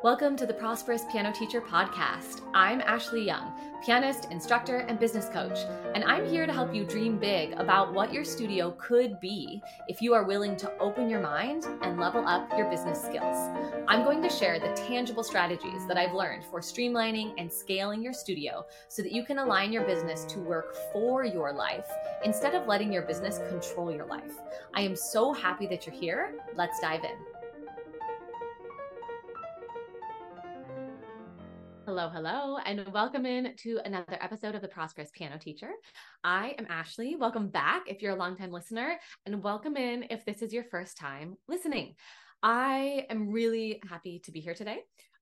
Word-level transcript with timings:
Welcome 0.00 0.36
to 0.36 0.46
the 0.46 0.54
Prosperous 0.54 1.02
Piano 1.10 1.32
Teacher 1.32 1.60
Podcast. 1.60 2.42
I'm 2.54 2.80
Ashley 2.82 3.26
Young, 3.26 3.52
pianist, 3.84 4.30
instructor, 4.30 4.78
and 4.78 4.96
business 4.96 5.28
coach, 5.28 5.58
and 5.92 6.04
I'm 6.04 6.24
here 6.24 6.46
to 6.46 6.52
help 6.52 6.72
you 6.72 6.84
dream 6.84 7.18
big 7.18 7.54
about 7.54 7.92
what 7.92 8.12
your 8.12 8.24
studio 8.24 8.76
could 8.78 9.18
be 9.18 9.60
if 9.88 10.00
you 10.00 10.14
are 10.14 10.22
willing 10.22 10.54
to 10.58 10.72
open 10.78 11.10
your 11.10 11.18
mind 11.20 11.66
and 11.82 11.98
level 11.98 12.24
up 12.28 12.48
your 12.56 12.70
business 12.70 13.02
skills. 13.02 13.50
I'm 13.88 14.04
going 14.04 14.22
to 14.22 14.30
share 14.30 14.60
the 14.60 14.72
tangible 14.74 15.24
strategies 15.24 15.84
that 15.88 15.96
I've 15.96 16.14
learned 16.14 16.44
for 16.44 16.60
streamlining 16.60 17.34
and 17.36 17.52
scaling 17.52 18.00
your 18.00 18.12
studio 18.12 18.66
so 18.86 19.02
that 19.02 19.10
you 19.10 19.24
can 19.24 19.38
align 19.38 19.72
your 19.72 19.82
business 19.82 20.22
to 20.26 20.38
work 20.38 20.76
for 20.92 21.24
your 21.24 21.52
life 21.52 21.90
instead 22.24 22.54
of 22.54 22.68
letting 22.68 22.92
your 22.92 23.02
business 23.02 23.40
control 23.48 23.92
your 23.92 24.06
life. 24.06 24.38
I 24.74 24.82
am 24.82 24.94
so 24.94 25.32
happy 25.32 25.66
that 25.66 25.86
you're 25.86 25.96
here. 25.96 26.34
Let's 26.54 26.78
dive 26.78 27.02
in. 27.02 27.37
Hello, 31.88 32.10
hello, 32.10 32.58
and 32.66 32.86
welcome 32.92 33.24
in 33.24 33.54
to 33.56 33.80
another 33.86 34.18
episode 34.20 34.54
of 34.54 34.60
the 34.60 34.68
Prosperous 34.68 35.08
Piano 35.10 35.38
Teacher. 35.38 35.70
I 36.22 36.54
am 36.58 36.66
Ashley. 36.68 37.16
Welcome 37.16 37.48
back 37.48 37.84
if 37.86 38.02
you're 38.02 38.12
a 38.12 38.18
longtime 38.18 38.52
listener, 38.52 38.98
and 39.24 39.42
welcome 39.42 39.74
in 39.78 40.04
if 40.10 40.22
this 40.26 40.42
is 40.42 40.52
your 40.52 40.64
first 40.64 40.98
time 40.98 41.38
listening. 41.48 41.94
I 42.42 43.06
am 43.08 43.30
really 43.30 43.80
happy 43.88 44.18
to 44.26 44.30
be 44.30 44.40
here 44.40 44.52
today. 44.52 44.80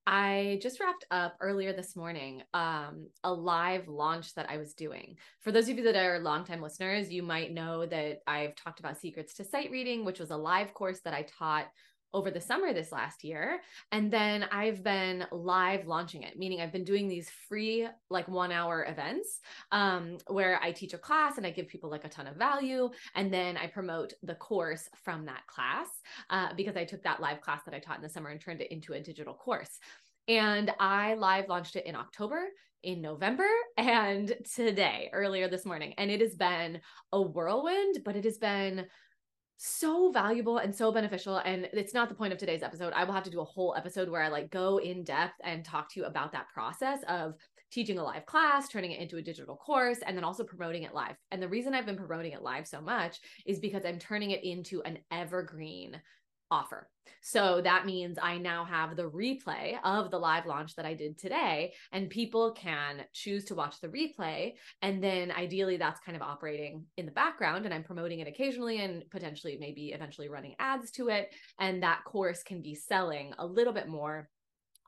I 0.08 0.58
just 0.60 0.80
wrapped 0.80 1.06
up 1.12 1.36
earlier 1.40 1.72
this 1.72 1.94
morning 1.94 2.42
um, 2.52 3.10
a 3.22 3.32
live 3.32 3.86
launch 3.86 4.34
that 4.34 4.50
I 4.50 4.56
was 4.56 4.74
doing. 4.74 5.18
For 5.42 5.52
those 5.52 5.68
of 5.68 5.78
you 5.78 5.84
that 5.84 5.94
are 5.94 6.18
longtime 6.18 6.62
listeners, 6.62 7.12
you 7.12 7.22
might 7.22 7.52
know 7.52 7.86
that 7.86 8.22
I've 8.26 8.56
talked 8.56 8.80
about 8.80 8.98
Secrets 8.98 9.34
to 9.34 9.44
Sight 9.44 9.70
Reading, 9.70 10.04
which 10.04 10.18
was 10.18 10.32
a 10.32 10.36
live 10.36 10.74
course 10.74 10.98
that 11.04 11.14
I 11.14 11.28
taught 11.38 11.66
over 12.16 12.30
the 12.30 12.40
summer 12.40 12.72
this 12.72 12.92
last 12.92 13.22
year. 13.24 13.60
And 13.92 14.10
then 14.10 14.46
I've 14.50 14.82
been 14.82 15.26
live 15.30 15.86
launching 15.86 16.22
it, 16.22 16.38
meaning 16.38 16.62
I've 16.62 16.72
been 16.72 16.82
doing 16.82 17.08
these 17.08 17.28
free, 17.46 17.86
like 18.08 18.26
one 18.26 18.50
hour 18.50 18.86
events 18.88 19.40
um, 19.70 20.16
where 20.26 20.58
I 20.62 20.72
teach 20.72 20.94
a 20.94 20.98
class 20.98 21.36
and 21.36 21.46
I 21.46 21.50
give 21.50 21.68
people 21.68 21.90
like 21.90 22.06
a 22.06 22.08
ton 22.08 22.26
of 22.26 22.36
value. 22.36 22.88
And 23.14 23.30
then 23.32 23.58
I 23.58 23.66
promote 23.66 24.14
the 24.22 24.34
course 24.36 24.88
from 25.04 25.26
that 25.26 25.46
class 25.46 25.88
uh, 26.30 26.54
because 26.56 26.74
I 26.74 26.86
took 26.86 27.02
that 27.02 27.20
live 27.20 27.42
class 27.42 27.60
that 27.66 27.74
I 27.74 27.80
taught 27.80 27.96
in 27.96 28.02
the 28.02 28.08
summer 28.08 28.30
and 28.30 28.40
turned 28.40 28.62
it 28.62 28.72
into 28.72 28.94
a 28.94 29.00
digital 29.00 29.34
course. 29.34 29.78
And 30.26 30.72
I 30.80 31.14
live 31.16 31.48
launched 31.50 31.76
it 31.76 31.84
in 31.84 31.94
October, 31.94 32.46
in 32.82 33.02
November, 33.02 33.46
and 33.76 34.34
today, 34.54 35.10
earlier 35.12 35.48
this 35.48 35.66
morning. 35.66 35.92
And 35.98 36.10
it 36.10 36.22
has 36.22 36.34
been 36.34 36.80
a 37.12 37.20
whirlwind, 37.20 37.98
but 38.06 38.16
it 38.16 38.24
has 38.24 38.38
been 38.38 38.86
so 39.56 40.10
valuable 40.10 40.58
and 40.58 40.74
so 40.74 40.92
beneficial 40.92 41.38
and 41.38 41.68
it's 41.72 41.94
not 41.94 42.08
the 42.08 42.14
point 42.14 42.32
of 42.32 42.38
today's 42.38 42.62
episode. 42.62 42.92
I 42.94 43.04
will 43.04 43.14
have 43.14 43.24
to 43.24 43.30
do 43.30 43.40
a 43.40 43.44
whole 43.44 43.74
episode 43.76 44.08
where 44.08 44.22
i 44.22 44.28
like 44.28 44.50
go 44.50 44.78
in 44.78 45.04
depth 45.04 45.34
and 45.44 45.64
talk 45.64 45.90
to 45.92 46.00
you 46.00 46.06
about 46.06 46.32
that 46.32 46.48
process 46.52 47.00
of 47.08 47.34
teaching 47.70 47.98
a 47.98 48.04
live 48.04 48.26
class 48.26 48.68
turning 48.68 48.92
it 48.92 49.00
into 49.00 49.16
a 49.16 49.22
digital 49.22 49.56
course 49.56 49.98
and 50.06 50.16
then 50.16 50.24
also 50.24 50.44
promoting 50.44 50.84
it 50.84 50.94
live. 50.94 51.16
And 51.30 51.42
the 51.42 51.48
reason 51.48 51.74
i've 51.74 51.86
been 51.86 51.96
promoting 51.96 52.32
it 52.32 52.42
live 52.42 52.66
so 52.66 52.80
much 52.80 53.18
is 53.46 53.58
because 53.58 53.84
i'm 53.84 53.98
turning 53.98 54.30
it 54.30 54.44
into 54.44 54.82
an 54.82 54.98
evergreen 55.10 56.00
offer. 56.50 56.88
So 57.22 57.60
that 57.62 57.86
means 57.86 58.18
I 58.20 58.38
now 58.38 58.64
have 58.64 58.96
the 58.96 59.10
replay 59.10 59.76
of 59.84 60.10
the 60.10 60.18
live 60.18 60.46
launch 60.46 60.74
that 60.76 60.86
I 60.86 60.94
did 60.94 61.18
today, 61.18 61.72
and 61.92 62.10
people 62.10 62.52
can 62.52 63.04
choose 63.12 63.44
to 63.46 63.54
watch 63.54 63.80
the 63.80 63.88
replay. 63.88 64.54
And 64.82 65.02
then 65.02 65.32
ideally, 65.32 65.76
that's 65.76 66.00
kind 66.00 66.16
of 66.16 66.22
operating 66.22 66.84
in 66.96 67.06
the 67.06 67.12
background, 67.12 67.64
and 67.64 67.74
I'm 67.74 67.84
promoting 67.84 68.20
it 68.20 68.28
occasionally 68.28 68.80
and 68.80 69.08
potentially 69.10 69.56
maybe 69.60 69.92
eventually 69.92 70.28
running 70.28 70.54
ads 70.58 70.90
to 70.92 71.08
it. 71.08 71.34
And 71.58 71.82
that 71.82 72.04
course 72.04 72.42
can 72.42 72.62
be 72.62 72.74
selling 72.74 73.32
a 73.38 73.46
little 73.46 73.72
bit 73.72 73.88
more 73.88 74.28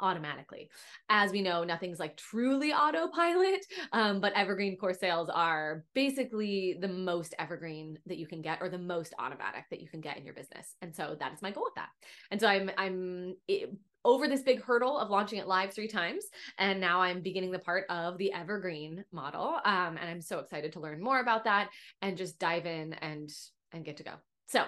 automatically. 0.00 0.70
As 1.08 1.32
we 1.32 1.42
know, 1.42 1.64
nothing's 1.64 1.98
like 1.98 2.16
truly 2.16 2.72
autopilot, 2.72 3.64
um, 3.92 4.20
but 4.20 4.32
evergreen 4.34 4.76
course 4.76 4.98
sales 4.98 5.28
are 5.28 5.84
basically 5.94 6.76
the 6.80 6.88
most 6.88 7.34
evergreen 7.38 7.98
that 8.06 8.18
you 8.18 8.26
can 8.26 8.42
get, 8.42 8.58
or 8.60 8.68
the 8.68 8.78
most 8.78 9.14
automatic 9.18 9.64
that 9.70 9.80
you 9.80 9.88
can 9.88 10.00
get 10.00 10.16
in 10.16 10.24
your 10.24 10.34
business. 10.34 10.74
And 10.82 10.94
so 10.94 11.16
that 11.18 11.32
is 11.32 11.42
my 11.42 11.50
goal 11.50 11.64
with 11.64 11.74
that. 11.74 11.90
And 12.30 12.40
so 12.40 12.46
I'm 12.46 12.70
I'm 12.76 13.36
it, 13.46 13.72
over 14.04 14.28
this 14.28 14.42
big 14.42 14.62
hurdle 14.62 14.96
of 14.96 15.10
launching 15.10 15.38
it 15.38 15.48
live 15.48 15.74
three 15.74 15.88
times, 15.88 16.24
and 16.58 16.80
now 16.80 17.00
I'm 17.00 17.20
beginning 17.20 17.50
the 17.50 17.58
part 17.58 17.84
of 17.90 18.16
the 18.16 18.32
evergreen 18.32 19.04
model. 19.12 19.60
Um, 19.64 19.98
and 19.98 20.08
I'm 20.08 20.20
so 20.22 20.38
excited 20.38 20.72
to 20.72 20.80
learn 20.80 21.02
more 21.02 21.20
about 21.20 21.44
that 21.44 21.70
and 22.00 22.16
just 22.16 22.38
dive 22.38 22.66
in 22.66 22.94
and 22.94 23.30
and 23.72 23.84
get 23.84 23.96
to 23.98 24.04
go. 24.04 24.12
So, 24.48 24.64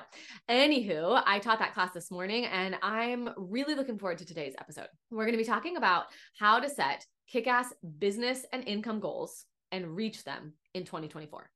anywho, 0.51 1.23
I 1.25 1.39
taught 1.39 1.59
that 1.61 1.73
class 1.73 1.93
this 1.95 2.11
morning 2.11 2.45
and 2.45 2.77
I'm 2.83 3.31
really 3.39 3.75
looking 3.75 3.99
forward 3.99 4.19
to 4.19 4.27
today's 4.27 4.53
episode. 4.61 4.89
We're 5.11 5.25
going 5.25 5.33
to 5.33 5.43
be 5.43 5.45
talking 5.45 5.79
about 5.79 6.05
how 6.39 6.61
to 6.61 6.69
set 6.69 7.07
kick 7.27 7.47
ass 7.47 7.73
business 7.99 8.45
and 8.53 8.63
income 8.69 9.01
goals 9.01 9.47
and 9.73 9.97
reach 9.97 10.23
them 10.23 10.53
in 10.75 10.85
2024. 10.85 11.49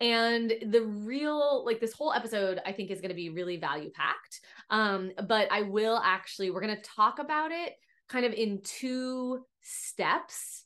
And 0.00 0.52
the 0.66 0.82
real, 0.82 1.64
like 1.64 1.78
this 1.78 1.92
whole 1.92 2.12
episode, 2.12 2.60
I 2.66 2.72
think 2.72 2.90
is 2.90 3.00
going 3.00 3.10
to 3.10 3.14
be 3.14 3.30
really 3.30 3.56
value 3.56 3.90
packed. 3.94 4.40
Um, 4.70 5.12
but 5.28 5.46
I 5.52 5.62
will 5.62 6.00
actually, 6.04 6.50
we're 6.50 6.62
going 6.62 6.74
to 6.74 6.82
talk 6.82 7.20
about 7.20 7.52
it 7.52 7.74
kind 8.08 8.26
of 8.26 8.32
in 8.32 8.62
two 8.64 9.44
steps 9.62 10.64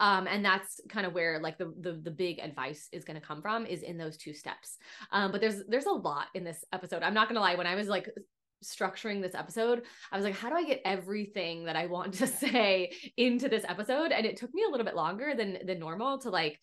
um, 0.00 0.26
and 0.26 0.44
that's 0.44 0.80
kind 0.88 1.06
of 1.06 1.12
where 1.12 1.38
like 1.40 1.58
the 1.58 1.72
the, 1.80 1.92
the 1.92 2.10
big 2.10 2.38
advice 2.40 2.88
is 2.92 3.04
going 3.04 3.20
to 3.20 3.26
come 3.26 3.42
from 3.42 3.66
is 3.66 3.82
in 3.82 3.98
those 3.98 4.16
two 4.16 4.34
steps. 4.34 4.78
Um, 5.12 5.32
but 5.32 5.40
there's 5.40 5.62
there's 5.68 5.86
a 5.86 5.92
lot 5.92 6.26
in 6.34 6.44
this 6.44 6.64
episode. 6.72 7.02
I'm 7.02 7.14
not 7.14 7.28
going 7.28 7.36
to 7.36 7.40
lie 7.40 7.54
when 7.54 7.66
i 7.66 7.74
was 7.74 7.88
like 7.88 8.08
structuring 8.64 9.20
this 9.20 9.34
episode 9.34 9.82
i 10.10 10.16
was 10.16 10.24
like 10.24 10.34
how 10.34 10.48
do 10.48 10.54
i 10.54 10.64
get 10.64 10.80
everything 10.86 11.64
that 11.64 11.76
i 11.76 11.84
want 11.84 12.14
to 12.14 12.26
say 12.44 12.90
into 13.16 13.48
this 13.48 13.64
episode? 13.68 14.12
And 14.12 14.26
it 14.26 14.36
took 14.36 14.52
me 14.54 14.64
a 14.66 14.70
little 14.70 14.86
bit 14.86 14.96
longer 14.96 15.34
than 15.36 15.58
than 15.66 15.78
normal 15.78 16.18
to 16.18 16.30
like 16.30 16.58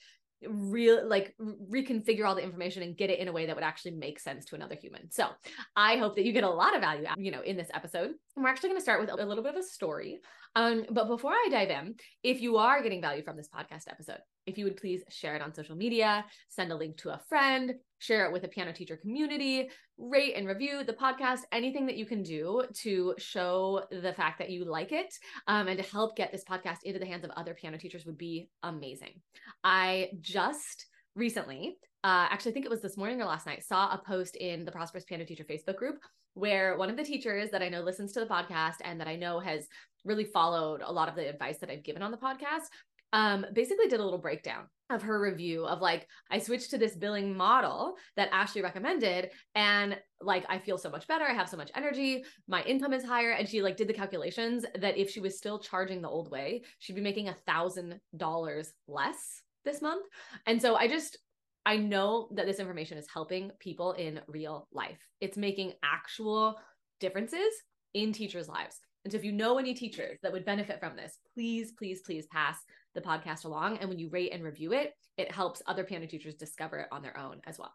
real 0.48 1.08
like 1.08 1.36
reconfigure 1.40 2.26
all 2.26 2.36
the 2.36 2.44
information 2.44 2.84
and 2.84 2.98
get 2.98 3.10
it 3.10 3.20
in 3.20 3.28
a 3.28 3.32
way 3.32 3.46
that 3.46 3.56
would 3.56 3.64
actually 3.64 3.92
make 3.92 4.20
sense 4.20 4.46
to 4.46 4.56
another 4.56 4.76
human. 4.76 5.12
So 5.12 5.28
I 5.76 5.98
hope 5.98 6.16
that 6.16 6.26
you 6.26 6.34
get 6.34 6.44
a 6.44 6.50
lot 6.50 6.76
of 6.76 6.82
value, 6.82 7.08
you 7.18 7.32
know, 7.32 7.42
in 7.42 7.58
this 7.58 7.70
episode. 7.74 8.12
And 8.36 8.44
we're 8.44 8.50
actually 8.50 8.70
going 8.70 8.80
to 8.80 8.84
start 8.84 9.02
with 9.02 9.12
a 9.12 9.26
little 9.26 9.44
bit 9.44 9.56
of 9.56 9.60
a 9.60 9.64
story 9.64 10.22
um, 10.56 10.86
but 10.90 11.08
before 11.08 11.32
I 11.32 11.48
dive 11.50 11.70
in, 11.70 11.96
if 12.24 12.42
you 12.42 12.58
are 12.58 12.84
getting 12.84 13.02
value 13.02 13.24
from 13.24 13.38
this 13.38 13.48
podcast 13.48 13.84
episode, 13.90 14.20
if 14.46 14.58
you 14.58 14.66
would 14.66 14.78
please 14.78 15.02
share 15.10 15.36
it 15.36 15.42
on 15.42 15.54
social 15.54 15.76
media, 15.76 16.26
send 16.50 16.72
a 16.72 16.76
link 16.76 16.98
to 16.98 17.12
a 17.12 17.22
friend, 17.30 17.74
share 18.02 18.26
it 18.26 18.34
with 18.34 18.44
a 18.44 18.48
piano 18.48 18.74
teacher 18.74 18.98
community, 18.98 19.70
rate 19.98 20.34
and 20.36 20.48
review 20.48 20.84
the 20.84 20.94
podcast, 20.94 21.42
anything 21.52 21.86
that 21.86 21.98
you 21.98 22.06
can 22.06 22.24
do 22.24 22.64
to 22.74 23.14
show 23.20 23.84
the 23.92 24.14
fact 24.14 24.40
that 24.40 24.50
you 24.50 24.66
like 24.66 24.92
it 24.92 25.14
um, 25.48 25.68
and 25.68 25.78
to 25.78 25.90
help 25.90 26.16
get 26.16 26.32
this 26.32 26.44
podcast 26.44 26.78
into 26.84 27.00
the 27.00 27.06
hands 27.06 27.24
of 27.24 27.30
other 27.32 27.54
piano 27.54 27.78
teachers 27.78 28.06
would 28.06 28.18
be 28.18 28.50
amazing. 28.64 29.22
I 29.64 30.10
just 30.20 30.88
recently, 31.16 31.78
uh, 32.04 32.28
actually, 32.32 32.52
I 32.52 32.54
think 32.54 32.66
it 32.66 32.72
was 32.72 32.82
this 32.82 32.98
morning 32.98 33.22
or 33.22 33.26
last 33.26 33.46
night, 33.46 33.64
saw 33.64 33.94
a 33.94 34.02
post 34.04 34.36
in 34.36 34.66
the 34.66 34.72
Prosperous 34.72 35.06
Piano 35.06 35.24
Teacher 35.24 35.44
Facebook 35.44 35.76
group 35.76 36.00
where 36.34 36.78
one 36.78 36.90
of 36.90 36.98
the 36.98 37.04
teachers 37.04 37.52
that 37.52 37.62
I 37.62 37.70
know 37.70 37.82
listens 37.82 38.14
to 38.14 38.20
the 38.22 38.26
podcast 38.26 38.78
and 38.84 39.00
that 39.00 39.08
I 39.08 39.16
know 39.16 39.40
has 39.40 39.68
really 40.06 40.24
followed 40.24 40.82
a 40.82 40.92
lot 40.92 41.10
of 41.10 41.16
the 41.16 41.30
advice 41.30 41.60
that 41.60 41.70
I've 41.70 41.84
given 41.84 42.02
on 42.02 42.12
the 42.12 42.18
podcast, 42.18 42.68
um, 43.14 43.46
basically 43.54 43.88
did 43.88 44.00
a 44.00 44.04
little 44.04 44.20
breakdown 44.20 44.68
of 44.90 45.02
her 45.02 45.22
review 45.22 45.66
of 45.66 45.82
like 45.82 46.08
I 46.30 46.40
switched 46.40 46.70
to 46.72 46.78
this 46.78 46.96
billing 46.96 47.36
model 47.36 47.96
that 48.18 48.30
Ashley 48.34 48.62
recommended 48.62 49.32
and 49.56 49.98
like 50.22 50.46
I 50.50 50.60
feel 50.60 50.78
so 50.78 50.90
much 50.90 51.08
better 51.08 51.24
I 51.24 51.34
have 51.34 51.48
so 51.48 51.56
much 51.56 51.72
energy 51.76 52.26
my 52.48 52.62
income 52.64 52.92
is 52.92 53.06
higher 53.06 53.32
and 53.32 53.48
she 53.48 53.62
like 53.62 53.78
did 53.78 53.88
the 53.88 53.94
calculations 53.94 54.66
that 54.80 54.98
if 54.98 55.10
she 55.10 55.22
was 55.22 55.38
still 55.38 55.60
charging 55.60 56.02
the 56.02 56.10
old 56.10 56.30
way 56.30 56.64
she'd 56.80 56.96
be 56.96 57.02
making 57.02 57.30
a 57.30 57.36
thousand 57.46 58.02
dollars 58.18 58.74
less 58.88 59.42
this 59.64 59.82
month. 59.82 60.06
And 60.46 60.62
so 60.62 60.76
I 60.76 60.88
just 60.88 61.18
I 61.66 61.78
know 61.78 62.30
that 62.34 62.48
this 62.48 62.60
information 62.60 62.98
is 62.98 63.08
helping 63.12 63.52
people 63.60 63.92
in 63.94 64.20
real 64.28 64.68
life. 64.72 65.00
It's 65.20 65.38
making 65.38 65.74
actual 65.84 66.60
differences 67.00 67.54
in 67.94 68.14
teachers 68.14 68.48
lives 68.48 68.80
and 69.04 69.12
so 69.12 69.18
if 69.18 69.24
you 69.24 69.32
know 69.32 69.58
any 69.58 69.74
teachers 69.74 70.20
that 70.22 70.32
would 70.32 70.46
benefit 70.46 70.80
from 70.80 70.96
this, 70.96 71.18
please, 71.34 71.72
please, 71.78 72.02
please 72.02 72.28
pass 72.28 72.58
the 72.94 73.02
podcast 73.02 73.46
along. 73.46 73.78
And 73.78 73.90
when 73.90 74.00
you 74.00 74.10
rate 74.10 74.32
and 74.32 74.44
review 74.44 74.74
it, 74.74 74.94
it 75.18 75.32
helps 75.32 75.62
other 75.66 75.84
piano 75.84 76.08
teachers 76.08 76.36
discover 76.36 76.78
it 76.78 76.88
on 76.92 77.02
their 77.02 77.18
own 77.18 77.42
as 77.46 77.58
well. 77.58 77.74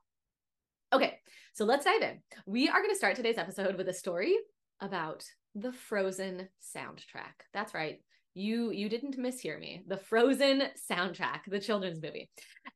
Okay, 0.93 1.19
so 1.52 1.64
let's 1.64 1.84
dive 1.84 2.02
in. 2.02 2.20
We 2.46 2.69
are 2.69 2.81
going 2.81 2.90
to 2.93 2.96
start 2.96 3.17
today's 3.17 3.38
episode 3.38 3.76
with 3.76 3.88
a 3.88 3.93
story 3.93 4.37
about 4.81 5.25
the 5.55 5.73
Frozen 5.73 6.49
soundtrack. 6.76 7.43
That's 7.52 7.75
right. 7.75 7.99
You 8.34 8.70
you 8.70 8.90
didn't 8.90 9.19
mishear 9.19 9.58
me. 9.58 9.82
The 9.88 9.96
Frozen 9.96 10.62
soundtrack, 10.90 11.40
the 11.49 11.58
children's 11.58 12.02
movie. 12.02 12.31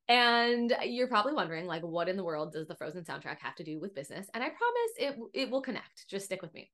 And 0.08 0.74
you're 0.84 1.06
probably 1.06 1.34
wondering 1.34 1.66
like 1.66 1.82
what 1.82 2.08
in 2.08 2.16
the 2.16 2.24
world 2.24 2.52
does 2.52 2.66
the 2.66 2.74
Frozen 2.74 3.04
soundtrack 3.04 3.38
have 3.40 3.54
to 3.56 3.64
do 3.64 3.78
with 3.78 3.94
business? 3.94 4.26
And 4.32 4.42
I 4.42 4.48
promise 4.48 4.92
it 4.96 5.16
it 5.34 5.50
will 5.50 5.60
connect. 5.60 6.08
Just 6.08 6.24
stick 6.24 6.40
with 6.40 6.54
me. 6.54 6.70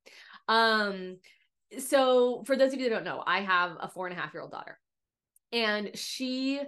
Um 0.46 1.16
so 1.78 2.42
for 2.46 2.56
those 2.56 2.72
of 2.72 2.80
you 2.80 2.88
that 2.88 2.94
don't 2.94 3.04
know, 3.04 3.22
I 3.26 3.40
have 3.40 3.72
a 3.80 3.88
four 3.88 4.06
and 4.06 4.16
a 4.16 4.20
half 4.20 4.32
year 4.32 4.42
old 4.42 4.52
daughter, 4.52 4.78
and 5.52 5.96
she 5.96 6.60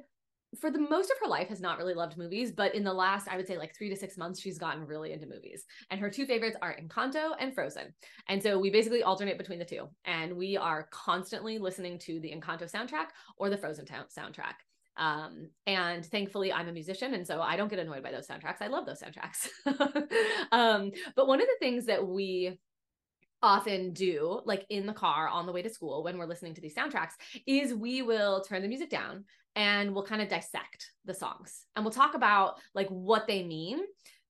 for 0.58 0.70
the 0.70 0.78
most 0.78 1.10
of 1.10 1.18
her 1.20 1.28
life 1.28 1.48
has 1.48 1.60
not 1.60 1.78
really 1.78 1.94
loved 1.94 2.16
movies, 2.16 2.52
but 2.52 2.74
in 2.74 2.82
the 2.82 2.92
last, 2.92 3.28
I 3.28 3.36
would 3.36 3.46
say 3.46 3.58
like 3.58 3.76
three 3.76 3.90
to 3.90 3.96
six 3.96 4.16
months, 4.16 4.40
she's 4.40 4.58
gotten 4.58 4.86
really 4.86 5.12
into 5.12 5.26
movies. 5.26 5.64
And 5.90 6.00
her 6.00 6.10
two 6.10 6.24
favorites 6.24 6.56
are 6.62 6.74
Encanto 6.74 7.32
and 7.38 7.54
Frozen. 7.54 7.92
And 8.28 8.42
so 8.42 8.58
we 8.58 8.70
basically 8.70 9.02
alternate 9.02 9.36
between 9.36 9.58
the 9.58 9.64
two. 9.64 9.88
And 10.06 10.34
we 10.36 10.56
are 10.56 10.88
constantly 10.90 11.58
listening 11.58 11.98
to 12.00 12.20
the 12.20 12.30
Encanto 12.30 12.70
soundtrack 12.70 13.08
or 13.36 13.50
the 13.50 13.58
Frozen 13.58 13.86
soundtrack. 13.86 14.54
Um, 14.96 15.50
and 15.66 16.04
thankfully, 16.04 16.52
I'm 16.52 16.68
a 16.68 16.72
musician, 16.72 17.14
and 17.14 17.24
so 17.24 17.40
I 17.40 17.56
don't 17.56 17.68
get 17.68 17.78
annoyed 17.78 18.02
by 18.02 18.10
those 18.10 18.26
soundtracks. 18.26 18.60
I 18.60 18.66
love 18.66 18.84
those 18.84 19.00
soundtracks. 19.00 19.48
um, 20.52 20.90
but 21.14 21.28
one 21.28 21.40
of 21.40 21.46
the 21.46 21.56
things 21.60 21.86
that 21.86 22.04
we 22.04 22.58
often 23.42 23.92
do 23.92 24.40
like 24.44 24.66
in 24.68 24.86
the 24.86 24.92
car 24.92 25.28
on 25.28 25.46
the 25.46 25.52
way 25.52 25.62
to 25.62 25.70
school 25.70 26.02
when 26.02 26.18
we're 26.18 26.26
listening 26.26 26.54
to 26.54 26.60
these 26.60 26.74
soundtracks 26.74 27.12
is 27.46 27.72
we 27.72 28.02
will 28.02 28.40
turn 28.42 28.62
the 28.62 28.68
music 28.68 28.90
down 28.90 29.24
and 29.54 29.94
we'll 29.94 30.04
kind 30.04 30.22
of 30.22 30.28
dissect 30.28 30.90
the 31.04 31.14
songs 31.14 31.66
and 31.76 31.84
we'll 31.84 31.92
talk 31.92 32.14
about 32.14 32.58
like 32.74 32.88
what 32.88 33.26
they 33.26 33.44
mean 33.44 33.80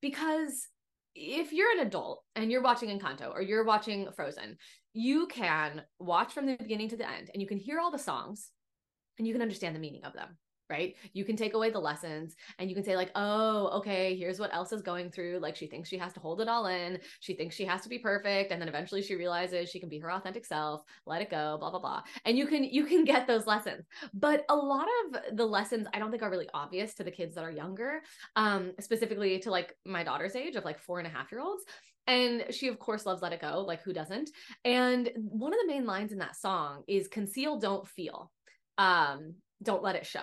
because 0.01 0.69
if 1.15 1.53
you're 1.53 1.73
an 1.73 1.87
adult 1.87 2.23
and 2.37 2.51
you're 2.51 2.63
watching 2.63 2.97
Encanto 2.97 3.33
or 3.33 3.43
you're 3.43 3.65
watching 3.65 4.09
Frozen 4.15 4.57
you 4.93 5.27
can 5.27 5.83
watch 5.99 6.33
from 6.33 6.47
the 6.47 6.57
beginning 6.57 6.89
to 6.89 6.97
the 6.97 7.09
end 7.09 7.31
and 7.33 7.41
you 7.41 7.49
can 7.49 7.59
hear 7.59 7.81
all 7.81 7.91
the 7.91 7.99
songs 7.99 8.51
and 9.19 9.27
you 9.27 9.33
can 9.33 9.43
understand 9.43 9.75
the 9.75 9.81
meaning 9.81 10.05
of 10.05 10.13
them 10.13 10.37
right? 10.71 10.95
You 11.13 11.25
can 11.25 11.37
take 11.37 11.55
away 11.55 11.71
the 11.71 11.79
lessons 11.79 12.37
and 12.59 12.69
you 12.69 12.75
can 12.75 12.85
say, 12.85 12.97
like, 12.97 13.11
oh, 13.15 13.69
okay, 13.79 14.17
here's 14.17 14.39
what 14.39 14.53
Elsa's 14.53 14.83
going 14.83 15.11
through. 15.11 15.39
Like, 15.41 15.57
she 15.57 15.67
thinks 15.67 15.89
she 15.89 15.99
has 15.99 16.13
to 16.15 16.21
hold 16.21 16.41
it 16.41 16.49
all 16.49 16.67
in. 16.67 16.99
She 17.21 17.35
thinks 17.35 17.57
she 17.57 17.65
has 17.65 17.83
to 17.83 17.89
be 17.89 17.99
perfect. 17.99 18.53
And 18.53 18.61
then 18.61 18.69
eventually 18.69 19.03
she 19.03 19.15
realizes 19.15 19.71
she 19.71 19.81
can 19.81 19.89
be 19.89 19.99
her 19.99 20.13
authentic 20.13 20.45
self, 20.45 20.83
let 21.07 21.23
it 21.23 21.31
go, 21.31 21.57
blah, 21.59 21.71
blah, 21.71 21.81
blah. 21.81 22.03
And 22.25 22.37
you 22.37 22.47
can, 22.47 22.65
you 22.65 22.85
can 22.85 23.05
get 23.05 23.27
those 23.27 23.47
lessons. 23.47 23.87
But 24.13 24.45
a 24.49 24.57
lot 24.57 24.89
of 25.05 25.37
the 25.37 25.47
lessons 25.47 25.87
I 25.95 25.99
don't 25.99 26.11
think 26.11 26.23
are 26.23 26.31
really 26.31 26.51
obvious 26.53 26.95
to 26.95 27.05
the 27.05 27.11
kids 27.11 27.35
that 27.35 27.45
are 27.45 27.51
younger, 27.51 28.03
um, 28.37 28.73
specifically 28.81 29.39
to 29.41 29.51
like 29.51 29.75
my 29.85 30.05
daughter's 30.05 30.37
age 30.37 30.57
of 30.57 30.65
like 30.65 30.81
four 30.81 30.99
and 30.99 31.07
a 31.07 31.11
half 31.11 31.33
year 31.33 31.41
olds. 31.41 31.65
And 32.07 32.47
she, 32.51 32.69
of 32.69 32.79
course, 32.79 33.05
loves 33.05 33.21
Let 33.21 33.35
It 33.35 33.43
Go. 33.43 33.61
Like, 33.67 33.83
who 33.83 33.93
doesn't? 33.93 34.31
And 34.65 35.11
one 35.17 35.53
of 35.53 35.61
the 35.61 35.67
main 35.67 35.85
lines 35.85 36.11
in 36.11 36.19
that 36.19 36.37
song 36.37 36.83
is 36.89 37.07
conceal, 37.07 37.59
don't 37.59 37.87
feel. 37.87 38.33
Um, 38.79 39.35
don't 39.63 39.83
let 39.83 39.97
it 39.97 40.07
show 40.07 40.23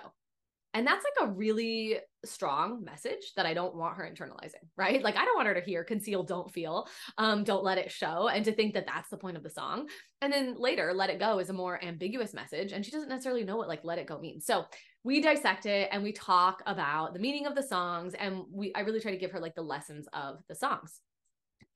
and 0.75 0.85
that's 0.85 1.05
like 1.05 1.29
a 1.29 1.31
really 1.31 1.97
strong 2.25 2.83
message 2.83 3.31
that 3.37 3.45
I 3.45 3.53
don't 3.53 3.77
want 3.77 3.95
her 3.95 4.03
internalizing, 4.03 4.67
right? 4.75 5.01
Like 5.01 5.15
I 5.15 5.23
don't 5.23 5.37
want 5.37 5.47
her 5.47 5.53
to 5.53 5.61
hear 5.61 5.85
conceal, 5.85 6.21
don't 6.21 6.51
feel, 6.51 6.85
um, 7.17 7.45
don't 7.45 7.63
let 7.63 7.77
it 7.77 7.89
show, 7.89 8.27
and 8.27 8.43
to 8.43 8.51
think 8.51 8.73
that 8.73 8.85
that's 8.85 9.09
the 9.09 9.17
point 9.17 9.37
of 9.37 9.43
the 9.43 9.49
song. 9.49 9.87
And 10.21 10.33
then 10.33 10.55
later, 10.57 10.93
let 10.93 11.09
it 11.09 11.17
go 11.17 11.39
is 11.39 11.49
a 11.49 11.53
more 11.53 11.81
ambiguous 11.81 12.33
message, 12.33 12.73
and 12.73 12.85
she 12.85 12.91
doesn't 12.91 13.07
necessarily 13.07 13.45
know 13.45 13.55
what 13.55 13.69
like 13.69 13.85
let 13.85 13.99
it 13.99 14.05
go 14.05 14.19
means. 14.19 14.45
So 14.45 14.65
we 15.05 15.21
dissect 15.21 15.65
it 15.65 15.87
and 15.93 16.03
we 16.03 16.11
talk 16.11 16.61
about 16.65 17.13
the 17.13 17.19
meaning 17.21 17.45
of 17.45 17.55
the 17.55 17.63
songs, 17.63 18.13
and 18.13 18.43
we 18.51 18.73
I 18.75 18.81
really 18.81 18.99
try 18.99 19.11
to 19.11 19.17
give 19.17 19.31
her 19.31 19.39
like 19.39 19.55
the 19.55 19.61
lessons 19.61 20.09
of 20.11 20.39
the 20.49 20.55
songs. 20.55 20.99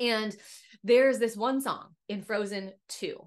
And 0.02 0.36
there's 0.84 1.20
this 1.20 1.38
one 1.38 1.62
song 1.62 1.88
in 2.10 2.22
Frozen 2.22 2.74
2 2.90 3.18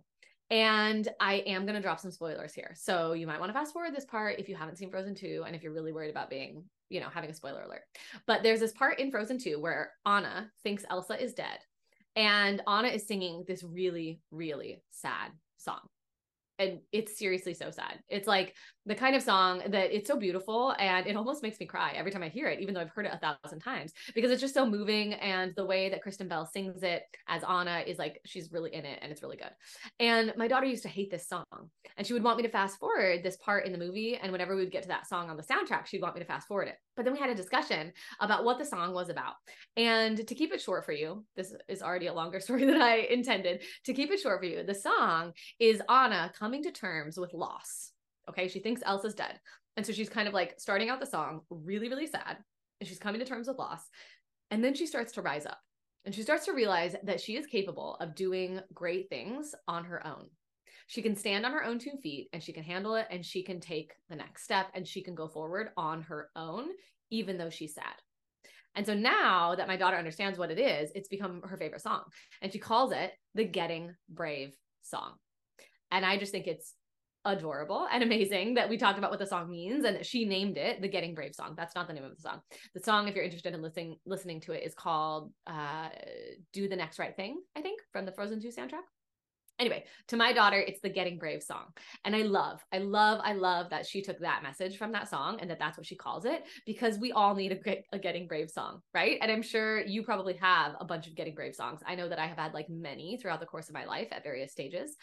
and 0.52 1.08
I 1.18 1.36
am 1.46 1.62
going 1.62 1.76
to 1.76 1.80
drop 1.80 1.98
some 1.98 2.10
spoilers 2.10 2.52
here. 2.52 2.74
So 2.76 3.14
you 3.14 3.26
might 3.26 3.40
want 3.40 3.48
to 3.48 3.58
fast 3.58 3.72
forward 3.72 3.96
this 3.96 4.04
part 4.04 4.38
if 4.38 4.50
you 4.50 4.54
haven't 4.54 4.76
seen 4.76 4.90
Frozen 4.90 5.14
2 5.14 5.44
and 5.46 5.56
if 5.56 5.62
you're 5.62 5.72
really 5.72 5.94
worried 5.94 6.10
about 6.10 6.28
being, 6.28 6.64
you 6.90 7.00
know, 7.00 7.08
having 7.08 7.30
a 7.30 7.34
spoiler 7.34 7.62
alert. 7.62 7.80
But 8.26 8.42
there's 8.42 8.60
this 8.60 8.72
part 8.72 9.00
in 9.00 9.10
Frozen 9.10 9.38
2 9.38 9.58
where 9.58 9.92
Anna 10.04 10.50
thinks 10.62 10.84
Elsa 10.90 11.20
is 11.20 11.32
dead. 11.32 11.58
And 12.16 12.60
Anna 12.68 12.88
is 12.88 13.06
singing 13.06 13.44
this 13.48 13.64
really, 13.64 14.20
really 14.30 14.82
sad 14.90 15.30
song 15.56 15.80
and 16.58 16.80
it's 16.92 17.18
seriously 17.18 17.54
so 17.54 17.70
sad. 17.70 18.00
It's 18.08 18.28
like 18.28 18.54
the 18.84 18.94
kind 18.94 19.14
of 19.14 19.22
song 19.22 19.62
that 19.68 19.94
it's 19.94 20.08
so 20.08 20.16
beautiful 20.16 20.74
and 20.78 21.06
it 21.06 21.16
almost 21.16 21.42
makes 21.42 21.58
me 21.60 21.66
cry 21.66 21.92
every 21.94 22.10
time 22.10 22.22
I 22.22 22.28
hear 22.28 22.48
it, 22.48 22.60
even 22.60 22.74
though 22.74 22.80
I've 22.80 22.90
heard 22.90 23.06
it 23.06 23.12
a 23.14 23.18
thousand 23.18 23.60
times 23.60 23.92
because 24.14 24.30
it's 24.30 24.40
just 24.40 24.54
so 24.54 24.66
moving. 24.66 25.14
And 25.14 25.52
the 25.56 25.64
way 25.64 25.88
that 25.88 26.02
Kristen 26.02 26.28
Bell 26.28 26.46
sings 26.46 26.82
it 26.82 27.04
as 27.28 27.42
Anna 27.44 27.82
is 27.86 27.98
like 27.98 28.20
she's 28.24 28.50
really 28.52 28.74
in 28.74 28.84
it 28.84 28.98
and 29.02 29.12
it's 29.12 29.22
really 29.22 29.36
good. 29.36 29.52
And 30.00 30.32
my 30.36 30.48
daughter 30.48 30.66
used 30.66 30.82
to 30.82 30.88
hate 30.88 31.10
this 31.10 31.28
song 31.28 31.44
and 31.96 32.06
she 32.06 32.12
would 32.12 32.24
want 32.24 32.36
me 32.36 32.42
to 32.42 32.48
fast 32.48 32.78
forward 32.78 33.22
this 33.22 33.36
part 33.36 33.66
in 33.66 33.72
the 33.72 33.78
movie. 33.78 34.16
And 34.16 34.32
whenever 34.32 34.56
we 34.56 34.62
would 34.62 34.72
get 34.72 34.82
to 34.82 34.88
that 34.88 35.06
song 35.06 35.30
on 35.30 35.36
the 35.36 35.42
soundtrack, 35.42 35.86
she'd 35.86 36.02
want 36.02 36.14
me 36.14 36.20
to 36.20 36.26
fast 36.26 36.48
forward 36.48 36.68
it. 36.68 36.76
But 36.96 37.04
then 37.04 37.14
we 37.14 37.20
had 37.20 37.30
a 37.30 37.34
discussion 37.34 37.92
about 38.20 38.44
what 38.44 38.58
the 38.58 38.64
song 38.64 38.92
was 38.92 39.08
about. 39.08 39.34
And 39.76 40.26
to 40.26 40.34
keep 40.34 40.52
it 40.52 40.60
short 40.60 40.84
for 40.84 40.92
you, 40.92 41.24
this 41.36 41.54
is 41.68 41.82
already 41.82 42.06
a 42.06 42.14
longer 42.14 42.40
story 42.40 42.64
than 42.64 42.80
I 42.80 43.06
intended. 43.10 43.62
To 43.86 43.94
keep 43.94 44.10
it 44.10 44.20
short 44.20 44.40
for 44.40 44.46
you, 44.46 44.62
the 44.62 44.74
song 44.74 45.32
is 45.58 45.82
Anna 45.88 46.32
coming 46.38 46.62
to 46.64 46.72
terms 46.72 47.18
with 47.18 47.32
loss. 47.34 47.92
Okay. 48.28 48.48
She 48.48 48.60
thinks 48.60 48.82
Elsa's 48.84 49.14
dead. 49.14 49.40
And 49.76 49.86
so 49.86 49.92
she's 49.92 50.10
kind 50.10 50.28
of 50.28 50.34
like 50.34 50.54
starting 50.58 50.90
out 50.90 51.00
the 51.00 51.06
song 51.06 51.40
really, 51.50 51.88
really 51.88 52.06
sad. 52.06 52.36
And 52.80 52.88
she's 52.88 52.98
coming 52.98 53.20
to 53.20 53.26
terms 53.26 53.48
with 53.48 53.58
loss. 53.58 53.88
And 54.50 54.62
then 54.62 54.74
she 54.74 54.86
starts 54.86 55.12
to 55.12 55.22
rise 55.22 55.46
up 55.46 55.58
and 56.04 56.14
she 56.14 56.22
starts 56.22 56.44
to 56.46 56.52
realize 56.52 56.96
that 57.04 57.20
she 57.20 57.36
is 57.36 57.46
capable 57.46 57.96
of 58.00 58.14
doing 58.14 58.60
great 58.74 59.08
things 59.08 59.54
on 59.68 59.84
her 59.84 60.04
own. 60.06 60.26
She 60.92 61.00
can 61.00 61.16
stand 61.16 61.46
on 61.46 61.52
her 61.52 61.64
own 61.64 61.78
two 61.78 61.96
feet 62.02 62.28
and 62.34 62.42
she 62.42 62.52
can 62.52 62.64
handle 62.64 62.96
it 62.96 63.06
and 63.10 63.24
she 63.24 63.42
can 63.42 63.60
take 63.60 63.94
the 64.10 64.14
next 64.14 64.44
step 64.44 64.66
and 64.74 64.86
she 64.86 65.02
can 65.02 65.14
go 65.14 65.26
forward 65.26 65.70
on 65.74 66.02
her 66.02 66.28
own, 66.36 66.66
even 67.10 67.38
though 67.38 67.48
she's 67.48 67.74
sad. 67.74 67.94
And 68.74 68.84
so 68.84 68.92
now 68.92 69.54
that 69.54 69.68
my 69.68 69.78
daughter 69.78 69.96
understands 69.96 70.38
what 70.38 70.50
it 70.50 70.58
is, 70.58 70.92
it's 70.94 71.08
become 71.08 71.40
her 71.48 71.56
favorite 71.56 71.80
song. 71.80 72.02
And 72.42 72.52
she 72.52 72.58
calls 72.58 72.92
it 72.92 73.10
the 73.34 73.44
Getting 73.44 73.94
Brave 74.10 74.54
song. 74.82 75.12
And 75.90 76.04
I 76.04 76.18
just 76.18 76.30
think 76.30 76.46
it's 76.46 76.74
adorable 77.24 77.88
and 77.90 78.02
amazing 78.02 78.52
that 78.52 78.68
we 78.68 78.76
talked 78.76 78.98
about 78.98 79.10
what 79.10 79.18
the 79.18 79.26
song 79.26 79.50
means 79.50 79.86
and 79.86 80.04
she 80.04 80.26
named 80.26 80.58
it 80.58 80.82
the 80.82 80.88
getting 80.88 81.14
brave 81.14 81.32
song 81.32 81.54
that's 81.56 81.76
not 81.76 81.86
the 81.86 81.92
name 81.92 82.02
of 82.02 82.12
the 82.16 82.20
song 82.20 82.40
the 82.74 82.80
song 82.80 83.06
if 83.06 83.14
you're 83.14 83.22
interested 83.22 83.54
in 83.54 83.62
listening 83.62 83.96
listening 84.04 84.40
to 84.40 84.50
it 84.50 84.64
is 84.64 84.74
called 84.74 85.30
uh 85.46 85.88
do 86.52 86.68
the 86.68 86.74
next 86.74 86.98
right 86.98 87.14
thing 87.14 87.40
i 87.56 87.60
think 87.60 87.80
from 87.92 88.04
the 88.04 88.10
frozen 88.10 88.42
2 88.42 88.48
soundtrack 88.48 88.82
Anyway, 89.62 89.84
to 90.08 90.16
my 90.16 90.32
daughter, 90.32 90.58
it's 90.58 90.80
the 90.80 90.88
Getting 90.88 91.18
Brave 91.18 91.40
song. 91.40 91.66
And 92.04 92.16
I 92.16 92.22
love, 92.22 92.64
I 92.72 92.78
love, 92.78 93.20
I 93.22 93.34
love 93.34 93.70
that 93.70 93.86
she 93.86 94.02
took 94.02 94.18
that 94.18 94.42
message 94.42 94.76
from 94.76 94.90
that 94.90 95.08
song 95.08 95.38
and 95.40 95.48
that 95.48 95.60
that's 95.60 95.78
what 95.78 95.86
she 95.86 95.94
calls 95.94 96.24
it 96.24 96.42
because 96.66 96.98
we 96.98 97.12
all 97.12 97.36
need 97.36 97.52
a, 97.52 97.82
a 97.92 97.98
Getting 98.00 98.26
Brave 98.26 98.50
song, 98.50 98.80
right? 98.92 99.18
And 99.22 99.30
I'm 99.30 99.40
sure 99.40 99.86
you 99.86 100.02
probably 100.02 100.34
have 100.34 100.72
a 100.80 100.84
bunch 100.84 101.06
of 101.06 101.14
Getting 101.14 101.36
Brave 101.36 101.54
songs. 101.54 101.78
I 101.86 101.94
know 101.94 102.08
that 102.08 102.18
I 102.18 102.26
have 102.26 102.38
had 102.38 102.54
like 102.54 102.68
many 102.68 103.18
throughout 103.18 103.38
the 103.38 103.46
course 103.46 103.68
of 103.68 103.74
my 103.74 103.84
life 103.84 104.08
at 104.10 104.24
various 104.24 104.50
stages. 104.50 104.96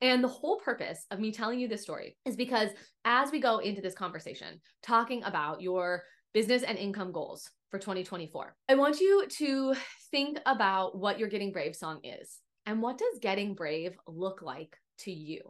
And 0.00 0.24
the 0.24 0.28
whole 0.28 0.56
purpose 0.56 1.04
of 1.10 1.20
me 1.20 1.30
telling 1.30 1.60
you 1.60 1.68
this 1.68 1.82
story 1.82 2.16
is 2.24 2.36
because 2.36 2.70
as 3.04 3.30
we 3.30 3.38
go 3.38 3.58
into 3.58 3.82
this 3.82 3.92
conversation, 3.92 4.62
talking 4.82 5.22
about 5.24 5.60
your 5.60 6.04
business 6.32 6.62
and 6.62 6.78
income 6.78 7.12
goals 7.12 7.50
for 7.70 7.78
2024, 7.78 8.56
I 8.66 8.76
want 8.76 8.98
you 8.98 9.26
to 9.28 9.74
think 10.10 10.38
about 10.46 10.96
what 10.96 11.18
your 11.18 11.28
Getting 11.28 11.52
Brave 11.52 11.76
song 11.76 12.00
is. 12.02 12.38
And 12.66 12.82
what 12.82 12.98
does 12.98 13.18
getting 13.20 13.54
brave 13.54 13.96
look 14.06 14.42
like 14.42 14.76
to 15.00 15.12
you? 15.12 15.40